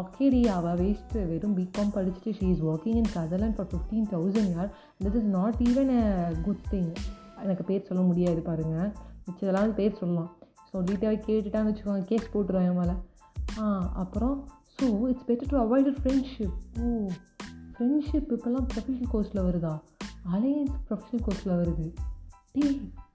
ஓகேடி 0.00 0.40
அவள் 0.54 0.78
வேஸ்ட்டு 0.80 1.20
வெறும் 1.28 1.54
பிகாம் 1.58 1.92
படிச்சுட்டு 1.94 2.32
she 2.38 2.46
is 2.54 2.64
working 2.70 2.98
in 3.00 3.12
Sutherland 3.14 3.56
for 3.58 3.68
fifteen 3.72 4.08
thousand 4.14 4.50
யார் 4.56 4.70
this 5.04 5.16
is 5.20 5.28
not 5.36 5.60
even 5.68 5.92
a 6.00 6.32
good 6.46 6.66
thing 6.70 6.90
எனக்கு 7.42 7.64
பேர் 7.64 7.86
சொல்ல 7.88 8.02
முடியாது 8.02 8.40
பாருங்கள் 8.48 8.90
மிச்சதெல்லாம் 9.26 9.74
பேர் 9.78 9.98
சொல்லலாம். 10.00 10.30
சொல்லிட்டு 10.72 11.10
கேட்டுட்டான்னு 11.26 11.70
வச்சுக்கோங்க. 11.70 12.04
கேஸ் 12.10 12.30
போட்டுருவேன் 12.34 12.78
மேலே. 12.80 12.94
ஆ 13.58 13.64
அப்புறம் 14.02 14.36
so 14.80 14.88
it's 15.08 15.26
better 15.28 15.50
to 15.52 15.56
avoid 15.56 15.88
friendship 15.98 16.56
O 16.80 16.88
friendship 17.72 18.28
இப்போல்லாம் 18.34 18.66
ப்ரொஃபஷனல் 18.72 19.10
கோர்ஸில் 19.12 19.42
வருதா? 19.48 19.72
அலையன்ஸ் 20.34 20.76
ப்ரொஃபஷனல் 20.88 21.24
கோர்ஸில் 21.26 21.58
வருது. 21.60 21.86
டே 22.52 22.66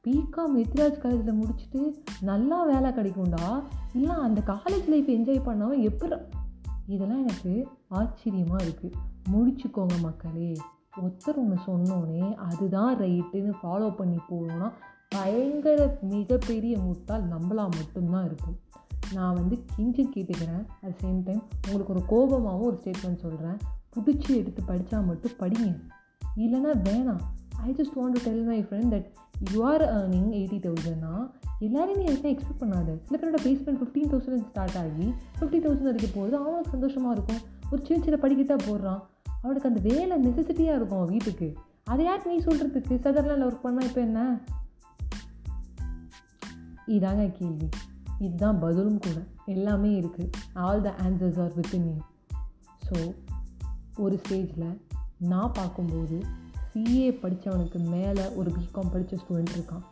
பிகாம் 0.05 0.55
எத்ராஜ் 0.63 0.97
காலேஜில் 0.97 1.39
முடிச்சுட்டு 1.41 1.81
நல்லா 2.21 2.57
வேலை 2.63 2.89
கிடைக்கும்டா. 2.91 3.45
இல்லை 3.93 4.15
அந்த 4.15 4.41
காலேஜ் 4.51 4.87
லைஃப் 4.87 5.09
என்ஜாய் 5.09 5.41
பண்ணாமல் 5.43 5.81
எப்படி? 5.81 6.17
இதெல்லாம் 6.87 7.19
எனக்கு 7.19 7.53
ஆச்சரியமாக 7.89 8.63
இருக்குது 8.63 8.97
முடிச்சுக்கோங்க 9.31 9.97
மக்களே. 10.01 10.51
ஒருத்தர் 11.01 11.39
ஒன்று 11.43 11.57
சொன்னோன்னே 11.65 12.35
அதுதான் 12.49 12.91
ரைட்டுன்னு 12.97 13.53
ஃபாலோ 13.61 13.95
பண்ணி 13.95 14.19
போகணுன்னா 14.29 14.67
பயங்கர 15.09 15.97
மிகப்பெரிய 16.01 16.77
முட்டால் 16.77 17.25
நம்மளாக 17.33 17.75
மட்டும்தான் 17.77 18.25
இருக்கும் 18.25 18.59
நான் 19.13 19.33
வந்து 19.33 19.63
கிஞ்சி 19.77 20.07
கேட்டுக்கிறேன். 20.15 20.65
அட் 20.81 20.99
சேம் 21.01 21.23
டைம் 21.23 21.43
உங்களுக்கு 21.71 21.93
ஒரு 21.93 22.03
கோபமாகவும் 22.09 22.61
ஒரு 22.61 22.81
ஸ்டேட்மெண்ட் 22.83 23.23
சொல்கிறேன் 23.25 23.57
பிடிச்சி 23.95 24.35
எடுத்து 24.35 24.61
படித்தா 24.67 25.05
மட்டும் 25.05 25.37
படிங்க. 25.39 25.79
இல்லைனா 26.37 26.71
வேணாம். 26.83 27.21
I 27.57 27.71
just 27.71 27.97
want 27.97 28.11
to 28.11 28.21
tell 28.23 28.43
my 28.43 28.61
friend 28.61 28.93
that 28.93 29.05
you 29.51 29.65
are 29.65 29.81
earning 29.81 30.29
eighty 30.39 30.59
தௌசண்ட்னா 30.65 31.31
எல்லாரும் 31.59 31.97
நீ 31.97 32.03
எதுவும் 32.03 32.31
எக்ஸ்பெக்ட் 32.31 32.61
பண்ணாத. 32.61 32.97
சில 33.03 33.17
பேரோட 33.19 33.39
பேஸ்மெண்ட் 33.43 33.79
ஃபிஃப்டீன் 33.81 34.11
தௌசண்ட் 34.13 34.47
ஸ்டார்ட் 34.49 34.75
ஆகி 34.75 35.07
ஃபிஃப்டி 35.39 35.59
தௌசண்ட் 35.63 35.81
வரைக்கும் 35.81 36.15
போகுது. 36.15 36.37
அவனுக்கு 36.37 36.69
சந்தோஷமாக 36.69 37.13
இருக்கும். 37.13 37.41
ஒரு 37.71 37.85
சின்ன 37.85 38.03
சின்ன 38.03 38.19
படிக்கிட்டா 38.21 38.57
போடுறான். 38.57 39.01
அவனுக்கு 39.41 39.69
அந்த 39.69 39.81
வேலை 39.83 40.27
நெசசிட்டியாக 40.27 40.75
இருக்கும் 40.75 40.97
அவன் 40.97 41.09
வீட்டுக்கு. 41.09 41.57
அதை 41.83 42.05
யாருக்கு 42.05 42.29
நீ 42.31 42.37
சொல்கிறதுக்கு 42.43 42.99
சதர்லாண்டில் 43.05 43.47
ஒர்க் 43.47 43.65
பண்ணால் 43.65 43.87
இப்போ 43.89 44.01
என்ன? 44.01 44.39
இதாங்க 46.87 47.31
கேள்வி. 47.31 47.69
இதுதான் 48.19 48.59
பதிலும் 48.59 48.99
கூட. 48.99 49.15
எல்லாமே 49.45 50.01
இருக்குது 50.01 50.31
all 50.53 50.81
the 50.81 50.95
answers 51.03 51.41
are 51.41 51.51
within 51.59 51.87
you 51.89 51.97
so 52.89 53.13
ஒரு 53.97 54.19
ஸ்டேஜில் 54.27 54.77
நான் 55.19 55.51
பார்க்கும்போது 55.53 56.21
சிஏ 56.73 57.09
படித்தவனுக்கு 57.09 57.79
மேலே 57.79 58.29
ஒரு 58.29 58.51
பிகாம் 58.51 58.91
படித்த 58.91 59.17
ஸ்டூடெண்ட் 59.17 59.55
இருக்கான். 59.57 59.83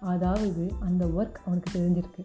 அதாவது 0.00 0.72
அந்த 0.80 1.04
ஒர்க் 1.06 1.34
அவனுக்கு 1.46 1.78
தெரிஞ்சிருக்கு. 1.78 2.24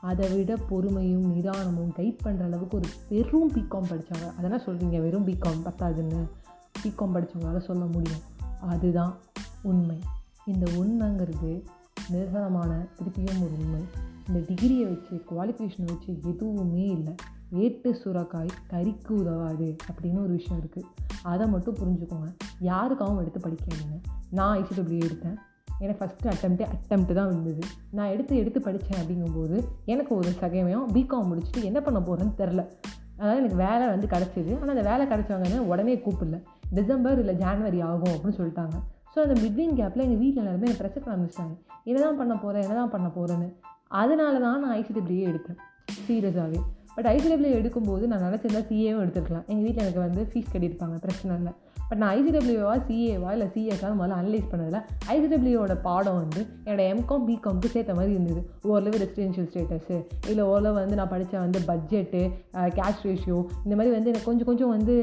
அதை 0.00 0.28
விட 0.34 0.54
பொறுமையும் 0.54 1.26
நிதானமும் 1.34 1.94
கைட் 1.96 2.18
பண்ணுற 2.24 2.42
அளவுக்கு 2.42 2.76
ஒரு 2.76 2.88
வெறும் 3.08 3.52
பிகாம் 3.54 3.88
படித்தவங்க 3.88 4.36
அதெல்லாம் 4.36 4.60
சொல்கிறீங்க 4.60 5.00
வெறும் 5.00 5.26
பிகாம் 5.26 5.64
பத்தாதுன்னு. 5.64 6.28
பிகாம் 6.82 7.14
படித்தவங்களால 7.14 7.58
சொல்ல 7.58 7.84
முடியும். 7.84 8.20
அதுதான் 8.60 9.16
உண்மை. 9.62 9.98
இந்த 10.46 10.70
உண்மைங்கிறது 10.70 11.62
நிரசனமான 12.08 12.86
திருப்பியும் 12.98 13.42
ஒரு 13.42 13.52
உண்மை. 13.58 13.80
இந்த 14.28 14.40
டிகிரியை 14.48 14.86
வச்சு 14.92 15.14
குவாலிஃபிகேஷனை 15.28 15.86
வச்சு 15.90 16.10
எதுவுமே 16.30 16.86
இல்லை. 16.96 17.12
ஏட்டு 17.64 17.90
சுரக்காய் 18.00 18.50
கறிக்கு 18.72 19.12
உதவாது 19.20 19.68
அப்படின்னு 19.88 20.18
ஒரு 20.24 20.32
விஷயம் 20.38 20.58
இருக்குது 20.62 20.88
அதை 21.32 21.44
மட்டும் 21.52 21.78
புரிஞ்சுக்கோங்க. 21.78 22.28
யாருக்காகவும் 22.70 23.20
எடுத்து 23.22 23.40
படிக்காதீங்க. 23.44 23.96
நான் 24.38 24.56
ஐசிடபிள்யூ 24.60 25.00
எடுத்தேன். 25.08 25.38
எனக்கு 25.84 26.00
ஃபஸ்ட்டு 26.00 26.30
அட்டம்ப்டே 26.32 26.66
அட்டம்ப்ட் 26.74 27.16
தான் 27.18 27.30
இருந்தது. 27.32 27.62
நான் 27.96 28.12
எடுத்து 28.14 28.40
எடுத்து 28.42 28.60
படித்தேன் 28.66 29.00
அப்படிங்கும்போது 29.02 29.56
எனக்கு 29.92 30.12
ஒரு 30.20 30.30
சகமயம் 30.42 30.86
பிகாம் 30.96 31.28
முடிச்சுட்டு 31.30 31.62
என்ன 31.70 31.80
பண்ண 31.86 31.98
போகிறேன்னு 32.08 32.34
தெரில. 32.42 32.62
அதாவது 33.20 33.40
எனக்கு 33.42 33.58
வேலை 33.66 33.84
வந்து 33.94 34.06
கிடச்சிது. 34.14 34.52
ஆனால் 34.60 34.74
அந்த 34.76 34.84
வேலை 34.90 35.04
கிடச்சவங்க 35.12 35.60
உடனே 35.72 35.94
கூப்பிடல. 36.06 36.38
டிசம்பர் 36.78 37.22
இல்லை 37.22 37.36
ஜான்வரி 37.44 37.80
ஆகும் 37.90 38.14
அப்படின்னு 38.14 38.38
சொல்லிட்டாங்க. 38.40 38.76
ஸோ 39.12 39.18
அந்த 39.26 39.36
மிட்வின் 39.44 39.74
கேப்பில் 39.80 40.04
எங்கள் 40.06 40.22
வீட்டில் 40.24 40.42
எல்லாருமே 40.44 40.68
எனக்கு 40.68 40.82
ப்ரெஷர் 40.82 41.10
ஆரம்பிச்சிட்டாங்க. 41.14 41.54
என்ன 41.88 41.98
தான் 42.06 42.20
பண்ண 42.20 42.34
போகிறேன் 42.44 42.64
என்ன 42.66 42.76
தான் 42.82 42.94
பண்ண 42.96 43.08
போகிறேன்னு 43.18 43.48
அதனால 43.88 44.34
தான் 44.46 44.60
நான் 44.64 44.74
ஐசிடபிள்யூ 44.80 45.22
எடுத்தேன் 45.30 45.60
சீரியஸாகவே 46.08 46.60
பட் 46.96 47.06
ஐசிடபிள்யூ 47.06 47.56
எடுக்கும்போது 47.58 48.04
நான் 48.10 48.24
நினச்சிருந்தா 48.26 48.60
சிஏவும் 48.68 49.02
எடுத்துருக்கலாம். 49.02 49.44
எங்கள் 49.50 49.64
வீட்டில் 49.66 49.84
எனக்கு 49.84 50.00
வந்து 50.06 50.22
ஃபீஸ் 50.30 50.52
கட்டியிருப்பாங்க 50.52 50.96
பிரச்சனை 51.04 51.36
இல்லை. 51.36 51.52
பட் 51.88 52.00
நான் 52.00 52.12
ஐசிடபிள்யூவா 52.16 52.72
சிஏவா 52.88 53.28
இல்லை 53.34 53.46
சிஎஸ்ஆர் 53.54 53.94
முதல்ல 53.98 54.16
அனலைஸ் 54.20 54.48
பண்ணதில் 54.52 54.82
ஐசிடபிள்யூவோட 55.12 55.74
பாடம் 55.86 56.18
வந்து 56.22 56.40
என்னோட 56.64 56.82
எம்காம் 56.94 57.24
பிகாம்க்கு 57.28 57.68
சேர்த்த 57.74 57.94
மாதிரி 57.98 58.12
இருந்தது. 58.16 58.40
ஓரளவு 58.70 59.00
ரெசிடென்ஷியல் 59.04 59.48
ஸ்டேட்டஸு 59.52 59.98
இல்லை 60.30 60.44
ஓரளவு 60.44 60.76
வந்து 60.80 60.98
நான் 61.00 61.12
படித்த 61.14 61.38
வந்து 61.44 61.60
பட்ஜெட்டு 61.70 62.22
கேஷ் 62.78 63.06
ரேஷியோ 63.08 63.38
இந்த 63.64 63.74
மாதிரி 63.76 63.94
வந்து 63.96 64.12
எனக்கு 64.12 64.28
கொஞ்சம் 64.30 64.50
கொஞ்சம் 64.50 64.74
வந்து 64.76 64.96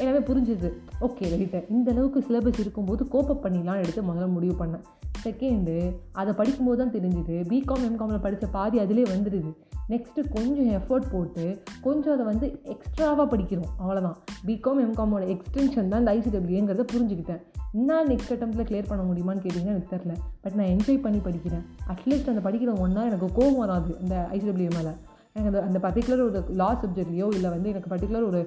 எல்லாமே 0.00 0.22
புரிஞ்சுது. 0.30 0.70
ஓகே 1.08 1.30
ரைட்டு 1.34 1.62
இந்த 1.76 1.90
அளவுக்கு 1.94 2.26
சிலபஸ் 2.28 2.62
இருக்கும்போது 2.64 3.04
கோப்பப் 3.14 3.44
பண்ணிலாம் 3.46 3.82
எடுத்து 3.84 4.08
முதல்ல 4.10 4.28
முடிவு 4.36 4.56
பண்ணேன். 4.64 4.84
செகண்டு 5.26 5.76
அதை 6.12 6.32
படிக்கும்போது 6.40 6.78
தான் 6.82 6.94
தெரிஞ்சுது. 6.96 7.36
பிகாம் 7.52 7.86
எம்காமில் 7.90 8.24
படித்த 8.26 8.46
பாதி 8.56 8.78
அதிலே 8.84 9.06
வந்துடுது. 9.14 9.52
நெக்ஸ்ட்டு 9.92 10.22
கொஞ்சம் 10.36 10.70
எஃபர்ட் 10.78 11.10
போட்டு 11.10 11.44
கொஞ்சம் 11.82 12.14
அதை 12.14 12.24
வந்து 12.28 12.46
எக்ஸ்ட்ராவாக 12.72 13.26
படிக்கிறோம் 13.32 13.70
அவ்வளோதான் 13.82 14.16
பிகாம் 14.46 14.80
எம்காமோட 14.86 15.24
எக்ஸ்டென்ஷன் 15.34 15.90
தான் 15.92 16.00
இந்த 16.02 16.14
ஐசிடபிள்யூங்கிறத 16.16 16.86
புரிஞ்சுக்கிட்டேன். 16.92 17.42
இன்னும் 17.72 18.08
நெக்ஸ்ட் 18.10 18.32
அட்டம்ப்டில் 18.34 18.68
கிளியர் 18.70 18.88
பண்ண 18.88 19.02
முடியுமான்னு 19.08 19.42
கேட்டிங்கன்னா 19.44 19.74
எனக்கு 19.74 19.92
தெரில 19.96 20.14
பட் 20.40 20.56
நான் 20.58 20.72
என்ஜாய் 20.74 21.04
பண்ணி 21.04 21.20
படிக்கிறேன். 21.26 21.64
அட்லீஸ்ட் 21.94 22.32
அந்த 22.32 22.42
படிக்கிற 22.48 22.74
ஒன்றா 22.84 23.04
எனக்கு 23.10 23.28
கோவம் 23.38 23.60
வராது 23.64 23.92
அந்த 24.02 24.16
ஐசிடபிள்யூ 24.36 24.70
மேலே. 24.78 24.92
எனக்கு 25.34 25.50
அந்த 25.50 25.62
அந்த 25.68 25.78
பர்டிகுலர் 25.86 26.24
ஒரு 26.26 26.42
லா 26.62 26.70
சப்ஜெக்ட்லேயோ 26.82 27.28
இல்லை 27.38 27.50
வந்து 27.54 27.72
எனக்கு 27.74 27.92
பர்டிகுலர் 27.94 28.28
ஒரு 28.30 28.42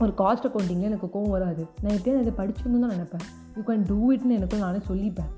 ஒரு 0.00 0.12
காஸ்ட் 0.18 0.46
அக்கௌண்டிங்கில் 0.48 0.90
எனக்கு 0.90 1.08
கோவம் 1.14 1.34
வராது. 1.36 1.62
நான் 1.82 1.96
எப்படியும் 1.96 2.20
அதை 2.22 2.32
படிச்சுன்னு 2.38 2.82
தான் 2.84 2.94
நினைப்பேன். 2.96 3.24
யூ 3.56 3.62
கேன் 3.66 3.84
டூ 3.88 3.98
இட்னு 4.14 4.38
எனக்கும் 4.38 4.64
நானே 4.66 4.78
சொல்லிப்பேன். 4.88 5.30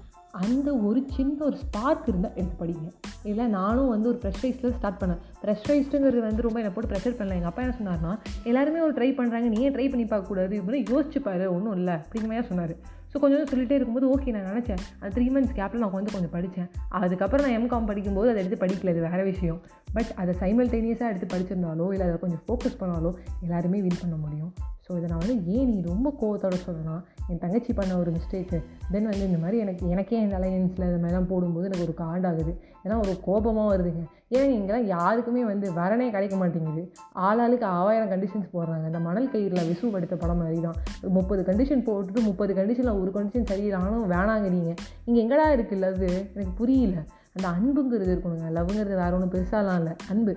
அந்த 0.43 0.69
ஒரு 0.75 1.01
சின்ன 1.17 1.45
ஒரு 1.45 1.57
ஸ்பார்க் 1.57 2.09
இருந்தால் 2.09 2.35
எடுத்து 2.35 2.57
படிங்க. 2.63 2.89
இல்லை 3.23 3.47
நானும் 3.47 3.89
வந்து 3.89 4.09
ஒரு 4.09 4.19
ப்ரெஷரைஸில் 4.23 4.75
ஸ்டார்ட் 4.79 5.01
பண்ணேன். 5.03 5.21
ப்ரெஷரைஸ்டுங்கிறது 5.45 6.21
வந்து 6.21 6.43
ரொம்ப 6.43 6.59
என்னை 6.61 6.73
போட்டு 6.75 6.91
ப்ரெஷர் 6.93 7.17
பண்ணல. 7.19 7.39
எங்கள் 7.41 7.51
அப்பா 7.51 7.63
என்ன 7.63 7.77
சொன்னார்னா 7.81 8.13
எல்லாருமே 8.45 8.81
ஒரு 8.81 8.95
ட்ரை 8.99 9.11
பண்ணுறாங்க 9.19 9.49
நீ 9.53 9.61
ஏன் 9.67 9.75
ட்ரை 9.77 9.87
பண்ணி 9.93 10.05
பார்க்கக்கூடாது 10.05 10.53
இப்படி 10.53 10.81
யோசிச்சு 10.95 11.23
பாரு. 11.29 11.55
ஒன்றும் 11.55 11.77
இல்லை. 11.77 11.95
அப்படிங்கிற 11.95 12.43
சொன்னார். 12.51 12.75
ஸோ 13.13 13.19
கொஞ்சம் 13.23 13.49
சொல்லிகிட்டே 13.51 13.77
இருக்கும்போது 13.79 14.07
ஓகே 14.15 14.33
நான் 14.35 14.49
நினச்சேன். 14.53 14.81
அந்த 15.01 15.11
த்ரீ 15.17 15.27
மந்த்ஸ் 15.35 15.57
கேப்பில் 15.59 15.83
நான் 15.85 15.97
வந்து 15.99 16.15
கொஞ்சம் 16.17 16.35
படித்தேன் 16.37 16.71
அதுக்கப்புறம் 16.89 17.47
நான் 17.47 17.57
எம்காம் 17.61 17.89
படிக்கும்போது 17.93 18.31
அதை 18.31 18.45
எடுத்து 18.45 18.63
படிக்கல. 18.65 18.95
இது 18.95 19.09
வேறு 19.09 19.25
விஷயம். 19.25 19.61
பட் 19.93 20.13
அதை 20.17 20.35
சைமல்டேனியஸாக 20.41 21.13
எடுத்து 21.13 21.29
படிச்சிருந்தாலோ 21.35 21.89
இல்லை 21.95 22.07
அதை 22.09 22.19
கொஞ்சம் 22.19 22.45
ஃபோக்கஸ் 22.47 22.81
பண்ணாலோ 22.81 23.13
எல்லாருமே 23.41 23.81
வின் 23.81 24.03
பண்ண 24.03 24.17
முடியும். 24.17 24.53
ஸோ 24.87 24.97
இதை 24.99 25.07
நான் 25.11 25.23
வந்து 25.23 25.53
ஏன் 25.53 25.69
நீ 25.71 25.77
ரொம்ப 25.83 26.09
கோவத்தோட 26.21 26.57
சொல்லலாம்? 26.67 27.03
என் 27.29 27.39
தங்கச்சி 27.39 27.73
பண்ண 27.73 27.93
ஒரு 27.97 28.11
மிஸ்டேக்கு 28.11 28.59
தென் 28.93 29.09
வந்து 29.11 29.27
இந்த 29.27 29.39
மாதிரி 29.39 29.59
எனக்கு 29.59 29.85
எனக்கே 29.89 30.21
இந்த 30.21 30.35
அலையன்ஸில் 30.39 30.87
இந்த 30.89 30.99
மாதிரிலாம் 31.03 31.29
போடும்போது 31.31 31.69
எனக்கு 31.69 31.87
ஒரு 31.87 31.95
காண்டாகுது. 32.03 32.53
ஏன்னா 32.85 32.97
ஒரு 33.05 33.13
கோபமாக 33.21 33.69
வருதுங்க. 33.71 34.03
ஏன்னா 34.35 34.47
இங்கெல்லாம் 34.59 34.87
யாருக்குமே 34.87 35.45
வந்து 35.45 35.67
வரனே 35.73 36.11
கிடைக்க 36.11 36.37
மாட்டேங்குது. 36.37 36.83
ஆளாளுக்கு 37.27 37.65
ஆயிரம் 37.65 38.13
கண்டிஷன்ஸ் 38.13 38.53
போடுறாங்க. 38.53 38.85
இந்த 38.87 38.99
மணல் 38.99 39.31
கயிறில் 39.35 39.69
விசு 39.71 39.91
படுத்த 39.91 40.17
படம் 40.17 40.41
மாதிரி 40.43 40.61
தான் 40.61 40.79
முப்பது 41.19 41.43
கண்டிஷன் 41.43 41.87
போட்டுட்டு 41.89 42.23
முப்பது 42.23 42.55
கண்டிஷனில் 42.55 43.01
ஒரு 43.03 43.11
கண்டிஷன் 43.17 43.51
சரியில்லாலும் 43.53 44.07
வேணாங்கிறீங்க 44.15 44.73
இங்கே 45.05 45.21
எங்கடா 45.25 45.49
இருக்குல்ல 45.57 45.93
அது 45.95 46.11
எனக்கு 46.35 46.55
புரியல. 46.61 46.97
அந்த 47.37 47.47
அன்புங்கிறது 47.49 48.13
இருக்கணுங்க 48.15 48.51
லவ்ங்கிறது 48.59 49.01
வேறு 49.03 49.15
ஒன்றும் 49.15 49.35
பெருசாலாம் 49.37 49.79
இல்லை. 49.81 49.95
அன்பு. 50.11 50.35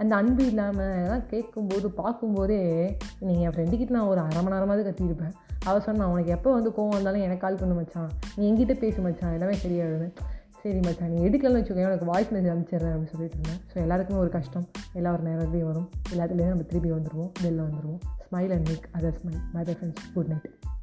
அந்த 0.00 0.12
அன்பு 0.20 0.46
இல்லாமல் 0.46 1.08
தான் 1.08 1.26
கேட்கும்போது 1.26 1.88
பார்க்கும்போதே 1.98 2.60
நீங்கள் 3.26 3.44
என் 3.46 3.54
ஃப்ரெண்டுக்கிட்ட 3.54 3.96
நான் 3.96 4.10
ஒரு 4.12 4.20
அரை 4.20 4.40
மணி 4.42 4.54
நேரமாவது 4.54 4.84
கத்திருப்பேன் 4.86 5.34
அவள் 5.68 5.84
சொன்னான் 5.86 6.10
உனக்கு 6.12 6.30
எப்போ 6.30 6.52
வந்து 6.52 6.70
கோவம் 6.70 6.96
வந்தாலும் 6.96 7.24
எனக்கு 7.26 7.44
கால் 7.44 7.60
பண்ண 7.60 7.74
மச்சான். 7.74 8.10
நீ 8.36 8.42
எங்கிட்ட 8.50 8.74
பேசு 8.78 9.00
மச்சான். 9.00 9.32
எல்லாமே 9.32 9.54
சரியாயிடுது 9.64 10.08
சரி 10.62 10.80
மச்சான். 10.86 11.10
நீ 11.12 11.18
எடுக்கலன்னு 11.28 11.60
வச்சுக்கோங்க 11.60 11.88
எனக்கு 11.90 12.10
வாய்ஸ் 12.12 12.32
மெசேஜ் 12.34 12.52
அனுப்பிச்சிடுறேன் 12.54 12.92
அப்படின்னு 12.94 13.12
சொல்லிட்டு 13.14 13.38
இருந்தேன் 13.38 13.60
ஸோ 13.72 13.76
எல்லாருக்குமே 13.86 14.20
ஒரு 14.20 14.32
கஷ்டம். 14.36 14.66
எல்லா 14.92 15.12
ஒரு 15.12 15.24
நேரத்துலேயும் 15.30 15.70
வரும். 15.72 15.88
எல்லாத்துலேயும் 16.14 16.54
நம்ம 16.54 16.68
திருப்பி 16.72 16.92
வந்துடுவோம் 16.96 17.32
வெளில 17.44 17.62
வந்துடுவோம் 17.68 18.00
smile 18.26 18.54
and 18.56 18.68
make 18.68 18.88
other 18.98 19.18
smile 19.22 19.42
my 19.56 19.64
friends 19.64 20.06
good 20.14 20.30
night 20.34 20.73